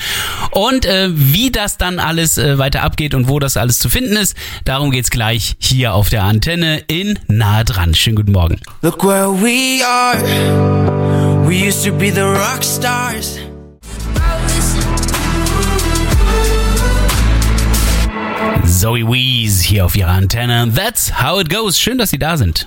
Und 0.51 0.85
äh, 0.85 1.09
wie 1.13 1.51
das 1.51 1.79
dann 1.79 1.99
alles 1.99 2.37
äh, 2.37 2.59
weiter 2.59 2.83
abgeht 2.83 3.15
und 3.15 3.27
wo 3.27 3.39
das 3.39 3.57
alles 3.57 3.79
zu 3.79 3.89
finden 3.89 4.17
ist, 4.17 4.37
darum 4.67 4.91
geht's 4.91 5.09
gleich 5.09 5.57
hier 5.59 5.95
auf 5.95 6.11
der 6.11 6.25
Antenne 6.25 6.81
in 6.89 7.19
Nahe 7.27 7.65
dran. 7.65 7.95
Schönen 7.95 8.17
guten 8.17 8.33
Morgen. 8.33 8.61
Look 8.83 9.03
where 9.03 9.29
we 9.31 9.83
are. 9.83 10.23
We 11.49 11.67
used 11.67 11.87
to 11.87 11.93
be 11.93 12.13
the 12.13 12.21
rock 12.21 12.63
stars. 12.63 13.39
Zoe 18.67 19.09
Wees 19.09 19.63
hier 19.63 19.87
auf 19.87 19.97
ihrer 19.97 20.11
Antenne. 20.11 20.71
That's 20.75 21.23
how 21.23 21.41
it 21.41 21.49
goes. 21.49 21.81
Schön, 21.81 21.97
dass 21.97 22.11
Sie 22.11 22.19
da 22.19 22.37
sind. 22.37 22.67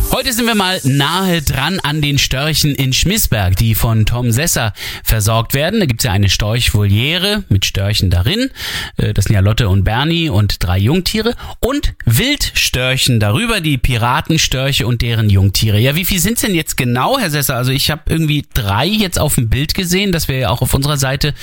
Heute 0.13 0.33
sind 0.33 0.45
wir 0.45 0.55
mal 0.55 0.77
nahe 0.83 1.41
dran 1.41 1.79
an 1.79 2.01
den 2.01 2.17
Störchen 2.17 2.75
in 2.75 2.91
Schmissberg, 2.91 3.55
die 3.55 3.75
von 3.75 4.05
Tom 4.05 4.33
Sesser 4.33 4.73
versorgt 5.05 5.53
werden. 5.53 5.79
Da 5.79 5.85
gibt's 5.85 6.03
ja 6.03 6.11
eine 6.11 6.27
Storchvoliere 6.27 7.45
mit 7.47 7.63
Störchen 7.63 8.09
darin. 8.09 8.51
Äh, 8.97 9.13
Das 9.13 9.25
sind 9.25 9.35
ja 9.35 9.39
Lotte 9.39 9.69
und 9.69 9.85
Bernie 9.85 10.27
und 10.27 10.61
drei 10.61 10.79
Jungtiere. 10.79 11.33
Und 11.61 11.93
Wildstörchen 12.03 13.21
darüber, 13.21 13.61
die 13.61 13.77
Piratenstörche 13.77 14.85
und 14.85 15.01
deren 15.01 15.29
Jungtiere. 15.29 15.79
Ja, 15.79 15.95
wie 15.95 16.03
viel 16.03 16.19
sind's 16.19 16.41
denn 16.41 16.55
jetzt 16.55 16.75
genau, 16.75 17.17
Herr 17.17 17.29
Sesser? 17.29 17.55
Also 17.55 17.71
ich 17.71 17.89
habe 17.89 18.01
irgendwie 18.07 18.45
drei 18.53 18.87
jetzt 18.87 19.17
auf 19.17 19.35
dem 19.35 19.47
Bild 19.47 19.73
gesehen, 19.75 20.11
das 20.11 20.27
wir 20.27 20.37
ja 20.37 20.49
auch 20.49 20.61
auf 20.61 20.73
unserer 20.73 20.97
Seite 20.97 21.33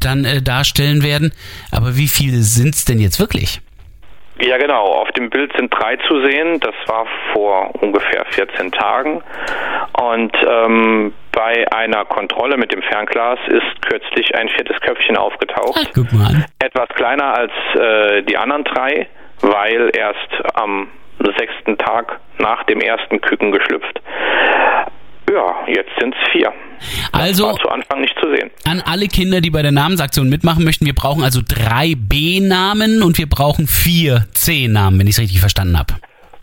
dann 0.00 0.26
äh, 0.26 0.42
darstellen 0.42 1.02
werden. 1.02 1.32
Aber 1.70 1.96
wie 1.96 2.08
viele 2.08 2.42
sind's 2.42 2.84
denn 2.84 3.00
jetzt 3.00 3.18
wirklich? 3.18 3.62
Ja, 4.40 4.56
genau. 4.56 4.84
Auf 4.84 5.10
dem 5.12 5.30
Bild 5.30 5.52
sind 5.56 5.70
drei 5.70 5.96
zu 6.08 6.20
sehen. 6.26 6.60
Das 6.60 6.74
war 6.86 7.06
vor 7.32 7.70
ungefähr 7.82 8.24
14 8.30 8.72
Tagen. 8.72 9.22
Und 10.00 10.36
ähm, 10.46 11.12
bei 11.32 11.70
einer 11.72 12.04
Kontrolle 12.04 12.56
mit 12.56 12.72
dem 12.72 12.82
Fernglas 12.82 13.38
ist 13.48 13.82
kürzlich 13.82 14.34
ein 14.34 14.48
viertes 14.48 14.80
Köpfchen 14.80 15.16
aufgetaucht. 15.16 15.90
Guck 15.94 16.12
mal. 16.12 16.46
Etwas 16.60 16.88
kleiner 16.90 17.34
als 17.34 17.52
äh, 17.74 18.22
die 18.22 18.36
anderen 18.36 18.64
drei, 18.64 19.08
weil 19.40 19.90
erst 19.96 20.30
am 20.54 20.88
sechsten 21.36 21.76
Tag 21.78 22.20
nach 22.38 22.62
dem 22.64 22.80
ersten 22.80 23.20
Küken 23.20 23.50
geschlüpft. 23.50 24.00
Ja, 25.32 25.66
jetzt 25.66 25.90
sind 26.00 26.14
es 26.14 26.32
vier. 26.32 26.52
Also 27.12 27.52
zu 27.54 27.68
Anfang 27.68 28.00
nicht 28.00 28.14
zu 28.20 28.28
sehen. 28.34 28.50
an 28.64 28.80
alle 28.80 29.08
Kinder, 29.08 29.40
die 29.40 29.50
bei 29.50 29.62
der 29.62 29.72
Namensaktion 29.72 30.28
mitmachen 30.28 30.64
möchten, 30.64 30.86
wir 30.86 30.94
brauchen 30.94 31.24
also 31.24 31.40
drei 31.46 31.94
B-Namen 31.96 33.02
und 33.02 33.18
wir 33.18 33.28
brauchen 33.28 33.66
vier 33.66 34.26
C-Namen, 34.34 35.00
wenn 35.00 35.06
ich 35.06 35.16
es 35.16 35.20
richtig 35.20 35.40
verstanden 35.40 35.78
habe. 35.78 35.94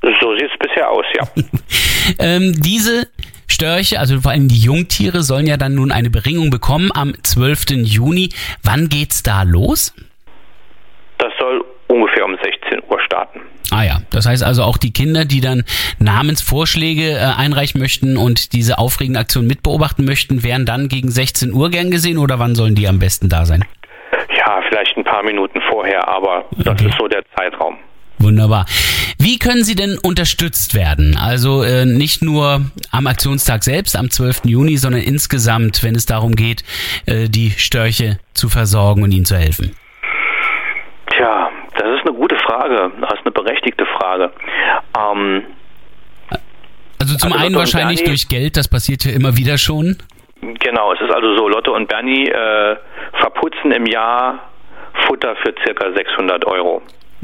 So 0.01 0.35
sieht 0.35 0.49
es 0.51 0.59
bisher 0.59 0.89
aus, 0.89 1.05
ja. 1.17 1.27
Ähm, 2.19 2.53
diese 2.61 3.07
Störche, 3.47 3.99
also 3.99 4.21
vor 4.21 4.31
allem 4.31 4.47
die 4.47 4.59
Jungtiere, 4.59 5.23
sollen 5.23 5.47
ja 5.47 5.57
dann 5.57 5.73
nun 5.73 5.91
eine 5.91 6.11
Beringung 6.11 6.51
bekommen 6.51 6.91
am 6.93 7.15
12. 7.23 7.83
Juni. 7.83 8.29
Wann 8.61 8.89
geht's 8.89 9.23
da 9.23 9.41
los? 9.41 9.91
Das 12.75 12.83
soll 12.83 12.83
ungefähr 12.83 12.83
16 12.83 12.89
Uhr 12.89 12.99
starten. 13.05 13.39
Ah 13.71 13.83
ja, 13.83 14.01
das 14.11 14.25
heißt 14.25 14.43
also 14.43 14.63
auch 14.63 14.77
die 14.77 14.93
Kinder, 14.93 15.25
die 15.25 15.41
dann 15.41 15.63
Namensvorschläge 15.99 17.11
äh, 17.11 17.17
einreichen 17.37 17.79
möchten 17.81 18.17
und 18.17 18.53
diese 18.53 18.77
aufregende 18.77 19.19
Aktion 19.19 19.47
mitbeobachten 19.47 20.05
möchten, 20.05 20.43
wären 20.43 20.65
dann 20.65 20.87
gegen 20.87 21.09
16 21.09 21.51
Uhr 21.53 21.69
gern 21.69 21.91
gesehen 21.91 22.17
oder 22.17 22.39
wann 22.39 22.55
sollen 22.55 22.75
die 22.75 22.87
am 22.87 22.99
besten 22.99 23.27
da 23.29 23.45
sein? 23.45 23.65
Ja, 24.37 24.61
vielleicht 24.69 24.95
ein 24.97 25.03
paar 25.03 25.23
Minuten 25.23 25.59
vorher, 25.69 26.07
aber 26.07 26.45
das 26.57 26.67
Okay. 26.79 26.89
ist 26.89 26.97
so 26.99 27.07
der 27.07 27.23
Zeitraum. 27.35 27.77
Wunderbar. 28.19 28.65
Wie 29.19 29.37
können 29.39 29.63
Sie 29.63 29.75
denn 29.75 29.97
unterstützt 29.97 30.73
werden? 30.73 31.17
Also 31.17 31.63
äh, 31.63 31.85
nicht 31.85 32.21
nur 32.21 32.61
am 32.91 33.07
Aktionstag 33.07 33.63
selbst, 33.63 33.97
am 33.97 34.09
12. 34.09 34.41
Juni, 34.45 34.77
sondern 34.77 35.01
insgesamt, 35.01 35.83
wenn 35.83 35.95
es 35.95 36.05
darum 36.05 36.35
geht, 36.35 36.63
äh, 37.07 37.27
die 37.27 37.51
Störche 37.51 38.19
zu 38.33 38.47
versorgen 38.47 39.03
und 39.03 39.11
ihnen 39.11 39.25
zu 39.25 39.35
helfen. 39.35 39.75
Tja, 41.11 41.49
das 41.73 41.83
ist 41.99 42.07
eine 42.07 42.15
gute 42.17 42.35
Frage. 42.55 42.91
Das 43.01 43.13
ist 43.13 43.19
eine 43.25 43.31
berechtigte 43.31 43.85
Frage. 43.97 44.31
Ähm, 44.97 45.43
Also 46.99 47.17
zum 47.17 47.33
Also 47.33 47.45
einen 47.45 47.55
wahrscheinlich 47.55 47.99
Bernie- 47.99 48.09
durch 48.11 48.27
Geld, 48.29 48.57
das 48.57 48.67
passiert 48.67 49.03
ja 49.05 49.11
immer 49.11 49.37
wieder 49.37 49.57
schon. 49.57 49.97
Genau, 50.41 50.93
es 50.93 51.01
ist 51.01 51.11
also 51.13 51.35
so, 51.37 51.47
Lotte 51.49 51.71
und 51.71 51.87
Bernie 51.87 52.27
äh, 52.29 52.75
verputzen 53.19 53.71
im 53.71 53.85
Jahr 53.85 54.39
Futter 55.07 55.35
für 55.43 55.53
circa 55.65 55.91
600 55.93 56.45
Euro. 56.45 56.81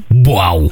Wow. 0.09 0.71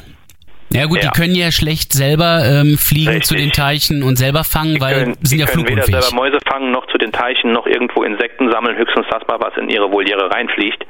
Ja 0.71 0.85
gut, 0.85 1.01
die 1.01 1.05
Ja. 1.05 1.11
können 1.11 1.33
ja 1.33 1.51
schlecht 1.51 1.93
selber 1.93 2.43
ähm, 2.45 2.77
fliegen 2.77 3.09
Richtig. 3.09 3.25
zu 3.25 3.35
den 3.35 3.51
Teichen 3.51 4.03
und 4.03 4.17
selber 4.17 4.43
fangen, 4.43 4.75
Die 4.75 4.81
weil 4.81 4.93
können, 4.93 5.13
sind 5.21 5.31
die 5.31 5.37
ja 5.39 5.47
können 5.47 5.67
weder 5.67 5.81
flugunfähig. 5.81 6.03
selber 6.05 6.15
Mäuse 6.23 6.37
fangen, 6.47 6.71
noch 6.71 6.85
zu 6.87 6.97
den 6.99 7.11
Teichen, 7.11 7.51
noch 7.51 7.65
irgendwo 7.65 8.03
Insekten 8.03 8.51
sammeln, 8.51 8.77
höchstens 8.77 9.05
das 9.09 9.25
mal, 9.27 9.39
was 9.39 9.57
in 9.57 9.69
ihre 9.69 9.91
Voliere 9.91 10.29
reinfliegt. 10.29 10.85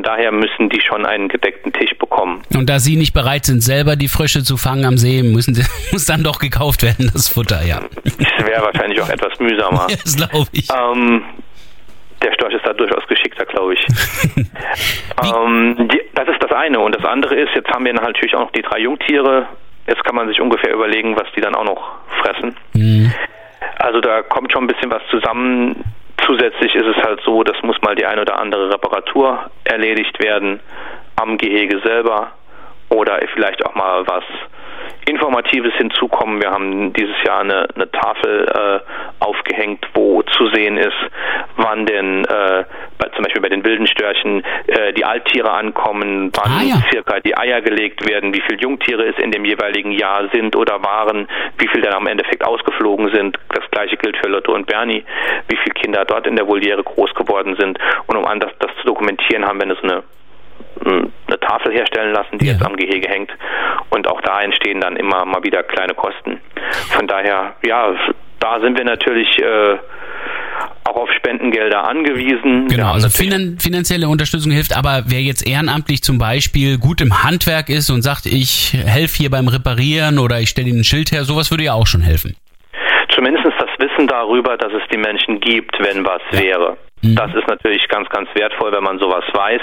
Von 0.00 0.04
daher 0.16 0.32
müssen 0.32 0.70
die 0.70 0.80
schon 0.80 1.04
einen 1.04 1.28
gedeckten 1.28 1.74
Tisch 1.74 1.92
bekommen. 1.98 2.40
Und 2.56 2.70
da 2.70 2.78
sie 2.78 2.96
nicht 2.96 3.12
bereit 3.12 3.44
sind, 3.44 3.60
selber 3.62 3.96
die 3.96 4.08
Frösche 4.08 4.42
zu 4.42 4.56
fangen 4.56 4.86
am 4.86 4.96
See, 4.96 5.22
müssen 5.22 5.54
sie, 5.54 5.62
muss 5.92 6.06
dann 6.06 6.24
doch 6.24 6.38
gekauft 6.38 6.82
werden, 6.82 7.10
das 7.12 7.28
Futter, 7.28 7.60
ja. 7.66 7.82
Das 8.04 8.46
wäre 8.46 8.62
wahrscheinlich 8.62 8.98
auch 9.02 9.10
etwas 9.10 9.38
mühsamer. 9.38 9.88
Das 10.02 10.16
glaube 10.16 10.48
ich. 10.52 10.68
Ähm, 10.72 11.22
der 12.22 12.32
Storch 12.32 12.54
ist 12.54 12.64
da 12.64 12.72
durchaus 12.72 13.06
geschickter, 13.08 13.44
glaube 13.44 13.74
ich. 13.74 13.80
ähm, 15.22 15.76
die, 15.92 16.00
das 16.14 16.28
ist 16.28 16.42
das 16.42 16.52
eine. 16.52 16.80
Und 16.80 16.94
das 16.94 17.04
andere 17.04 17.34
ist, 17.34 17.50
jetzt 17.54 17.68
haben 17.68 17.84
wir 17.84 17.92
natürlich 17.92 18.34
auch 18.34 18.40
noch 18.40 18.52
die 18.52 18.62
drei 18.62 18.78
Jungtiere. 18.78 19.48
Jetzt 19.86 20.02
kann 20.04 20.14
man 20.14 20.28
sich 20.28 20.40
ungefähr 20.40 20.72
überlegen, 20.72 21.14
was 21.14 21.26
die 21.36 21.42
dann 21.42 21.54
auch 21.54 21.64
noch 21.64 21.82
fressen. 22.22 22.56
Also 23.78 24.00
da 24.00 24.22
kommt 24.22 24.50
schon 24.50 24.64
ein 24.64 24.66
bisschen 24.66 24.90
was 24.90 25.02
zusammen. 25.10 25.84
Zusätzlich 26.26 26.74
ist 26.74 26.86
es 26.86 26.96
halt 27.02 27.20
so, 27.24 27.42
das 27.42 27.56
muss 27.62 27.80
mal 27.82 27.94
die 27.94 28.06
ein 28.06 28.18
oder 28.18 28.38
andere 28.38 28.72
Reparatur 28.72 29.50
erledigt 29.64 30.22
werden 30.22 30.60
am 31.16 31.38
Gehege 31.38 31.80
selber 31.80 32.32
oder 32.88 33.20
vielleicht 33.32 33.64
auch 33.64 33.74
mal 33.74 34.06
was 34.06 34.24
Informatives 35.06 35.72
hinzukommen. 35.74 36.40
Wir 36.40 36.50
haben 36.50 36.92
dieses 36.92 37.16
Jahr 37.26 37.40
eine, 37.40 37.68
eine 37.74 37.90
Tafel 37.90 38.46
äh, 38.48 39.24
aufgehängt, 39.24 39.86
wo 39.94 40.22
zu 40.22 40.48
sehen 40.48 40.76
ist, 40.76 40.96
wann 41.56 41.86
denn 41.86 42.24
äh, 42.24 42.64
bei, 42.98 43.08
zum 43.14 43.24
Beispiel 43.24 43.42
bei 43.42 43.48
den 43.48 43.64
wilden 43.64 43.86
Störchen 43.86 44.44
äh, 44.66 44.92
die 44.92 45.04
Alttiere 45.04 45.50
ankommen, 45.52 46.30
wann 46.34 46.52
Ah, 46.52 46.62
ja. 46.62 46.76
circa 46.90 47.20
die 47.20 47.36
Eier 47.36 47.60
gelegt 47.60 48.08
werden, 48.08 48.34
wie 48.34 48.40
viele 48.42 48.58
Jungtiere 48.60 49.06
es 49.08 49.18
in 49.18 49.30
dem 49.30 49.44
jeweiligen 49.44 49.92
Jahr 49.92 50.28
sind 50.32 50.56
oder 50.56 50.82
waren, 50.84 51.28
wie 51.58 51.68
viele 51.68 51.84
dann 51.84 51.94
am 51.94 52.06
Endeffekt 52.06 52.44
ausgeflogen 52.44 53.10
sind. 53.14 53.38
Das 53.54 53.68
gleiche 53.70 53.96
gilt 53.96 54.16
für 54.16 54.28
Lotto 54.28 54.52
und 54.54 54.66
Bernie, 54.66 55.04
wie 55.48 55.56
viele 55.56 55.74
Kinder 55.74 56.04
dort 56.04 56.26
in 56.26 56.36
der 56.36 56.46
Voliere 56.46 56.82
groß 56.82 57.14
geworden 57.14 57.56
sind. 57.58 57.78
Und 58.06 58.16
um 58.16 58.24
an 58.26 58.40
das, 58.40 58.50
das 58.58 58.70
zu 58.80 58.86
dokumentieren, 58.86 59.46
haben 59.46 59.58
wir 59.58 59.64
eine, 59.64 59.74
so 59.76 59.82
eine 59.82 60.02
eine 60.84 61.40
Tafel 61.40 61.72
herstellen 61.72 62.12
lassen, 62.12 62.38
die 62.38 62.46
Ja. 62.46 62.52
jetzt 62.52 62.64
am 62.66 62.76
Gehege 62.76 63.08
hängt. 63.08 63.30
Und 63.90 64.06
auch 64.08 64.20
da 64.22 64.40
entstehen 64.40 64.80
dann 64.80 64.96
immer 64.96 65.24
mal 65.24 65.42
wieder 65.42 65.62
kleine 65.62 65.94
Kosten. 65.94 66.40
Von 66.90 67.06
daher, 67.06 67.54
ja, 67.66 67.92
da 68.38 68.60
sind 68.60 68.76
wir 68.78 68.84
natürlich 68.84 69.28
äh, 69.38 69.76
auch 70.84 70.96
auf 70.96 71.10
Spendengelder 71.12 71.84
angewiesen. 71.88 72.66
Genau, 72.68 72.92
also 72.92 73.08
finan 73.08 73.58
finanzielle 73.58 74.08
Unterstützung 74.08 74.50
hilft, 74.52 74.76
aber 74.76 75.04
wer 75.06 75.20
jetzt 75.20 75.46
ehrenamtlich 75.48 76.02
zum 76.02 76.18
Beispiel 76.18 76.78
gut 76.78 77.00
im 77.00 77.22
Handwerk 77.22 77.68
ist 77.68 77.90
und 77.90 78.02
sagt, 78.02 78.26
ich 78.26 78.72
helfe 78.86 79.16
hier 79.18 79.30
beim 79.30 79.48
Reparieren 79.48 80.18
oder 80.18 80.40
ich 80.40 80.48
stelle 80.50 80.68
Ihnen 80.68 80.80
ein 80.80 80.84
Schild 80.84 81.12
her, 81.12 81.24
sowas 81.24 81.50
würde 81.50 81.64
ja 81.64 81.74
auch 81.74 81.86
schon 81.86 82.00
helfen. 82.00 82.36
zumindest 83.14 83.44
das 83.58 83.68
Wissen 83.78 84.06
darüber, 84.08 84.56
dass 84.56 84.72
es 84.72 84.82
die 84.92 84.96
Menschen 84.98 85.40
gibt, 85.40 85.76
wenn 85.80 86.04
was 86.04 86.22
wäre. 86.32 86.76
Mhm. 87.02 87.16
Das 87.16 87.34
ist 87.34 87.48
natürlich 87.48 87.86
ganz, 87.88 88.08
ganz 88.10 88.28
wertvoll, 88.34 88.72
wenn 88.72 88.84
man 88.84 88.98
sowas 88.98 89.24
weiß, 89.32 89.60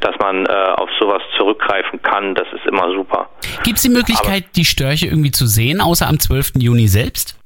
dass 0.00 0.14
man 0.20 0.46
äh, 0.46 0.52
auf 0.52 0.88
sowas 1.00 1.22
zurückgreifen 1.36 2.00
kann. 2.02 2.34
Das 2.34 2.46
ist 2.52 2.66
immer 2.66 2.90
super. 2.92 3.28
Gibt 3.64 3.76
es 3.76 3.82
die 3.82 3.90
Möglichkeit, 3.90 4.44
die 4.56 4.64
Störche 4.64 5.06
irgendwie 5.06 5.32
zu 5.32 5.46
sehen, 5.46 5.80
außer 5.80 6.06
am 6.06 6.18
12. 6.18 6.52
Juni 6.58 6.88
selbst? 6.88 7.38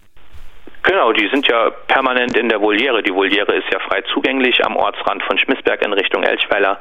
Genau, 0.83 1.13
die 1.13 1.29
sind 1.29 1.47
ja 1.47 1.71
permanent 1.89 2.37
in 2.37 2.49
der 2.49 2.61
Voliere. 2.61 3.03
Die 3.03 3.15
Voliere 3.15 3.55
ist 3.55 3.67
ja 3.73 3.79
frei 3.81 4.03
zugänglich 4.15 4.65
am 4.65 4.77
Ortsrand 4.77 5.23
von 5.25 5.39
Schmissberg 5.39 5.85
in 5.85 5.93
Richtung 5.93 6.23
Elchweiler. 6.23 6.79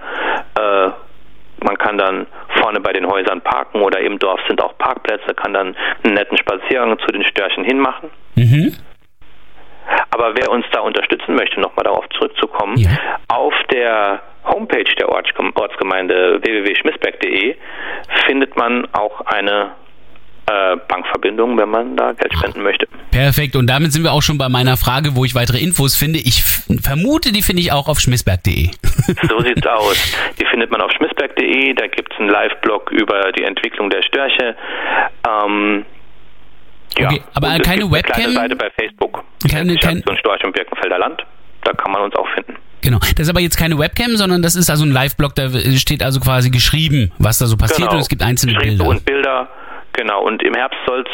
Äh, 0.58 0.89
man 1.63 1.78
kann 1.78 1.98
dann 1.98 2.26
vorne 2.62 2.80
bei 2.80 2.93
den 2.93 3.06
Häusern 3.06 3.41
parken 3.41 3.82
oder 3.82 4.00
im 4.00 4.17
Dorf 4.17 4.39
sind 4.48 4.62
auch 4.62 4.78
Parkplätze, 4.78 5.34
kann 5.36 5.54
dann 5.54 5.76
einen 6.04 6.13
netten 6.13 6.38
Spaziergang 6.38 6.98
zu 7.00 7.08
den 7.08 7.24
Störchen 7.26 7.65
hinmachen. 7.65 8.10
Mhm. 8.36 8.76
Aber 10.12 10.34
wer 10.36 10.49
uns 10.52 10.65
da 10.71 10.82
unterstützen 10.82 11.36
möchte, 11.36 11.60
nochmal 11.60 11.84
darauf 11.86 12.06
zurückzukommen, 12.17 12.78
Ja. 12.78 12.89
auf 13.28 13.54
der 13.71 14.21
Homepage 14.45 14.84
der 14.99 15.10
Ortsgem- 15.10 15.52
Ortsgemeinde 15.56 16.39
www.schmissberg.de 16.41 17.56
findet 18.25 18.56
man 18.58 18.88
auch 18.93 19.21
eine 19.21 19.71
äh, 20.47 20.78
Bankverbindung, 20.88 21.58
wenn 21.60 21.69
man 21.69 21.95
da 21.95 22.12
Geld 22.13 22.34
spenden 22.34 22.63
möchte. 22.63 22.88
Perfekt, 23.12 23.56
und 23.56 23.67
damit 23.67 23.91
sind 23.93 24.04
wir 24.04 24.12
auch 24.13 24.21
schon 24.23 24.38
bei 24.39 24.49
meiner 24.49 24.78
Frage, 24.78 25.15
wo 25.15 25.23
ich 25.23 25.36
weitere 25.36 25.60
Infos 25.60 25.95
finde. 25.95 26.17
Ich 26.17 26.41
vermute, 26.82 27.32
die 27.32 27.43
finde 27.43 27.62
ich 27.62 27.71
auch 27.71 27.88
auf 27.88 27.99
schmissberg.de. 27.99 28.69
So 29.28 29.39
sieht's 29.41 29.65
aus. 29.65 30.17
Die 30.39 30.45
findet 30.45 30.71
man 30.71 30.82
auf 30.82 30.91
schmissberg.de, 30.91 31.73
da 31.73 31.88
gibt's 31.88 32.15
einen 32.19 32.30
Live-Blog 32.30 32.91
über 32.91 33.32
die 33.32 33.43
Entwicklung 33.43 33.89
der 33.89 34.02
Störche. 34.04 34.56
Ähm, 35.28 35.86
ja. 36.99 37.07
Okay, 37.09 37.21
aber 37.33 37.47
Und 37.47 37.53
es 37.62 37.62
keine 37.67 37.81
gibt 37.81 37.93
eine 37.93 37.97
Webcam? 37.97 38.15
kleine 38.15 38.33
Seite 38.33 38.55
bei 38.55 38.69
Facebook. 38.71 39.23
Keine- 39.49 39.75
kein- 39.77 39.97
Station 39.97 40.17
Storch 40.17 40.41
im 40.43 40.51
Birkenfelder 40.51 40.99
Land. 40.99 41.25
Da 41.63 41.73
kann 41.73 41.91
man 41.91 42.01
uns 42.03 42.15
auch 42.15 42.27
finden. 42.35 42.55
Genau. 42.81 42.99
Das 42.99 43.19
ist 43.27 43.29
aber 43.29 43.41
jetzt 43.41 43.57
keine 43.57 43.77
Webcam, 43.77 44.15
sondern 44.15 44.41
das 44.41 44.55
ist 44.55 44.69
also 44.69 44.85
ein 44.85 44.91
Live-Blog, 44.91 45.35
da 45.35 45.49
steht 45.75 46.01
also 46.01 46.19
quasi 46.21 46.49
geschrieben, 46.49 47.12
was 47.17 47.38
da 47.38 47.45
so 47.45 47.57
passiert 47.57 47.91
und 47.91 47.99
es 47.99 48.07
gibt 48.07 48.21
einzelne 48.23 48.53
Schrift 48.53 48.63
Bilder. 48.65 48.85
und 48.85 49.05
Bilder. 49.05 49.49
Genau. 49.93 50.23
Und 50.23 50.41
im 50.43 50.53
Herbst 50.53 50.79
soll's 50.88 51.09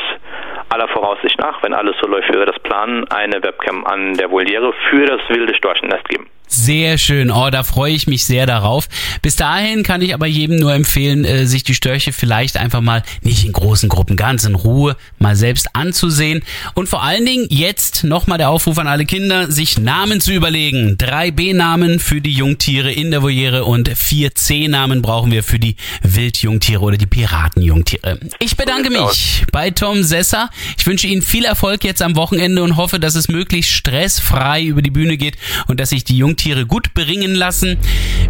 aller 0.69 0.88
Voraussicht 0.89 1.39
nach, 1.39 1.63
wenn 1.63 1.74
alles 1.74 1.95
so 2.02 2.08
läuft, 2.08 2.30
wie 2.30 2.38
wir 2.38 2.45
das 2.45 2.60
planen, 2.60 3.08
eine 3.08 3.41
Webcam 3.41 3.84
an 3.86 4.13
der 4.13 4.30
Voliere 4.30 4.74
für 4.89 5.06
das 5.08 5.21
wilde 5.30 5.56
Storchennest 5.56 6.08
geben. 6.10 6.28
Sehr 6.48 6.98
schön. 6.98 7.32
Oh, 7.32 7.50
da 7.50 7.64
freue 7.64 7.94
ich 7.94 8.08
mich 8.08 8.26
sehr 8.26 8.46
darauf. 8.46 8.88
Bis 9.22 9.36
dahin 9.36 9.84
kann 9.84 10.02
ich 10.02 10.14
aber 10.14 10.28
jedem 10.28 10.58
nur 10.58 10.74
empfehlen, 10.74 11.26
äh, 11.26 11.46
sich 11.48 11.64
die 11.64 11.74
Störche 11.74 12.14
vielleicht 12.14 12.58
einfach 12.58 12.82
mal 12.82 13.04
nicht 13.22 13.46
in 13.46 13.52
großen 13.52 13.90
Gruppen, 13.90 14.16
ganz 14.16 14.44
in 14.46 14.56
Ruhe 14.56 14.96
mal 15.18 15.36
selbst 15.36 15.70
anzusehen. 15.74 16.44
Und 16.76 16.88
vor 16.88 17.04
allen 17.04 17.26
Dingen 17.26 17.48
jetzt 17.50 18.04
nochmal 18.04 18.38
der 18.38 18.50
Aufruf 18.50 18.78
an 18.78 18.88
alle 18.88 19.06
Kinder, 19.06 19.52
sich 19.52 19.78
Namen 19.80 20.22
zu 20.22 20.32
überlegen. 20.32 20.98
Drei 20.98 21.32
B-Namen 21.32 22.00
für 22.00 22.22
die 22.22 22.34
Jungtiere 22.34 22.92
in 22.92 23.12
der 23.12 23.24
Voliere 23.24 23.66
und 23.66 23.90
vier 23.90 24.36
C-Namen 24.36 25.02
brauchen 25.02 25.32
wir 25.32 25.44
für 25.44 25.60
die 25.60 25.76
Wildjungtiere 26.04 26.82
oder 26.82 26.98
die 26.98 27.08
Piratenjungtiere. 27.08 28.20
Ich 28.40 28.56
bedanke 28.56 28.92
mich 28.92 29.44
bei 29.52 29.72
Tom 29.72 30.04
Sesser. 30.04 30.50
Ich 30.78 30.86
wünsche 30.86 31.08
Ihnen 31.08 31.22
viel 31.22 31.46
Erfolg 31.46 31.84
jetzt 31.84 32.02
am 32.02 32.16
Wochenende 32.16 32.62
und 32.64 32.78
hoffe, 32.78 33.00
dass 33.00 33.16
es 33.16 33.28
möglichst 33.28 33.72
stressfrei 33.72 34.64
über 34.64 34.82
die 34.82 34.92
Bühne 34.92 35.18
geht 35.18 35.38
und 35.68 35.80
dass 35.80 35.90
sich 35.90 36.04
die 36.04 36.18
Jungtiere 36.18 36.35
gut 36.65 36.93
beringen 36.93 37.36
lassen. 37.36 37.78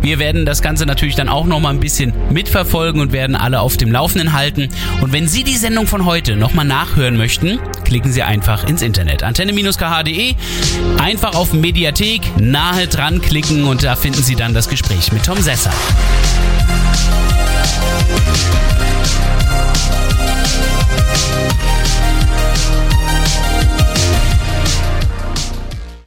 Wir 0.02 0.20
werden 0.20 0.46
das 0.46 0.62
Ganze 0.62 0.86
natürlich 0.86 1.16
dann 1.16 1.30
auch 1.30 1.46
noch 1.46 1.60
mal 1.60 1.70
ein 1.70 1.80
bisschen 1.80 2.14
mitverfolgen 2.32 3.02
und 3.02 3.12
werden 3.12 3.36
alle 3.36 3.60
auf 3.60 3.78
dem 3.78 3.92
Laufenden 3.92 4.34
halten. 4.34 4.70
Und 5.02 5.14
wenn 5.14 5.28
Sie 5.28 5.44
die 5.44 5.58
Sendung 5.58 5.88
von 5.88 6.06
heute 6.06 6.36
noch 6.36 6.54
mal 6.54 6.64
nachhören 6.64 7.18
möchten, 7.18 7.60
klicken 7.84 8.12
Sie 8.12 8.24
einfach 8.24 8.68
ins 8.68 8.82
Internet. 8.82 9.24
Antenne-kh.de, 9.24 10.36
einfach 11.00 11.36
auf 11.36 11.54
Mediathek 11.54 12.22
nahe 12.40 12.88
dran 12.88 13.22
klicken 13.22 13.66
und 13.66 13.84
da 13.84 13.96
finden 13.96 14.24
Sie 14.24 14.36
dann 14.36 14.54
das 14.54 14.70
Gespräch 14.70 15.12
mit 15.12 15.24
Tom 15.24 15.42
Sesser. 15.42 15.72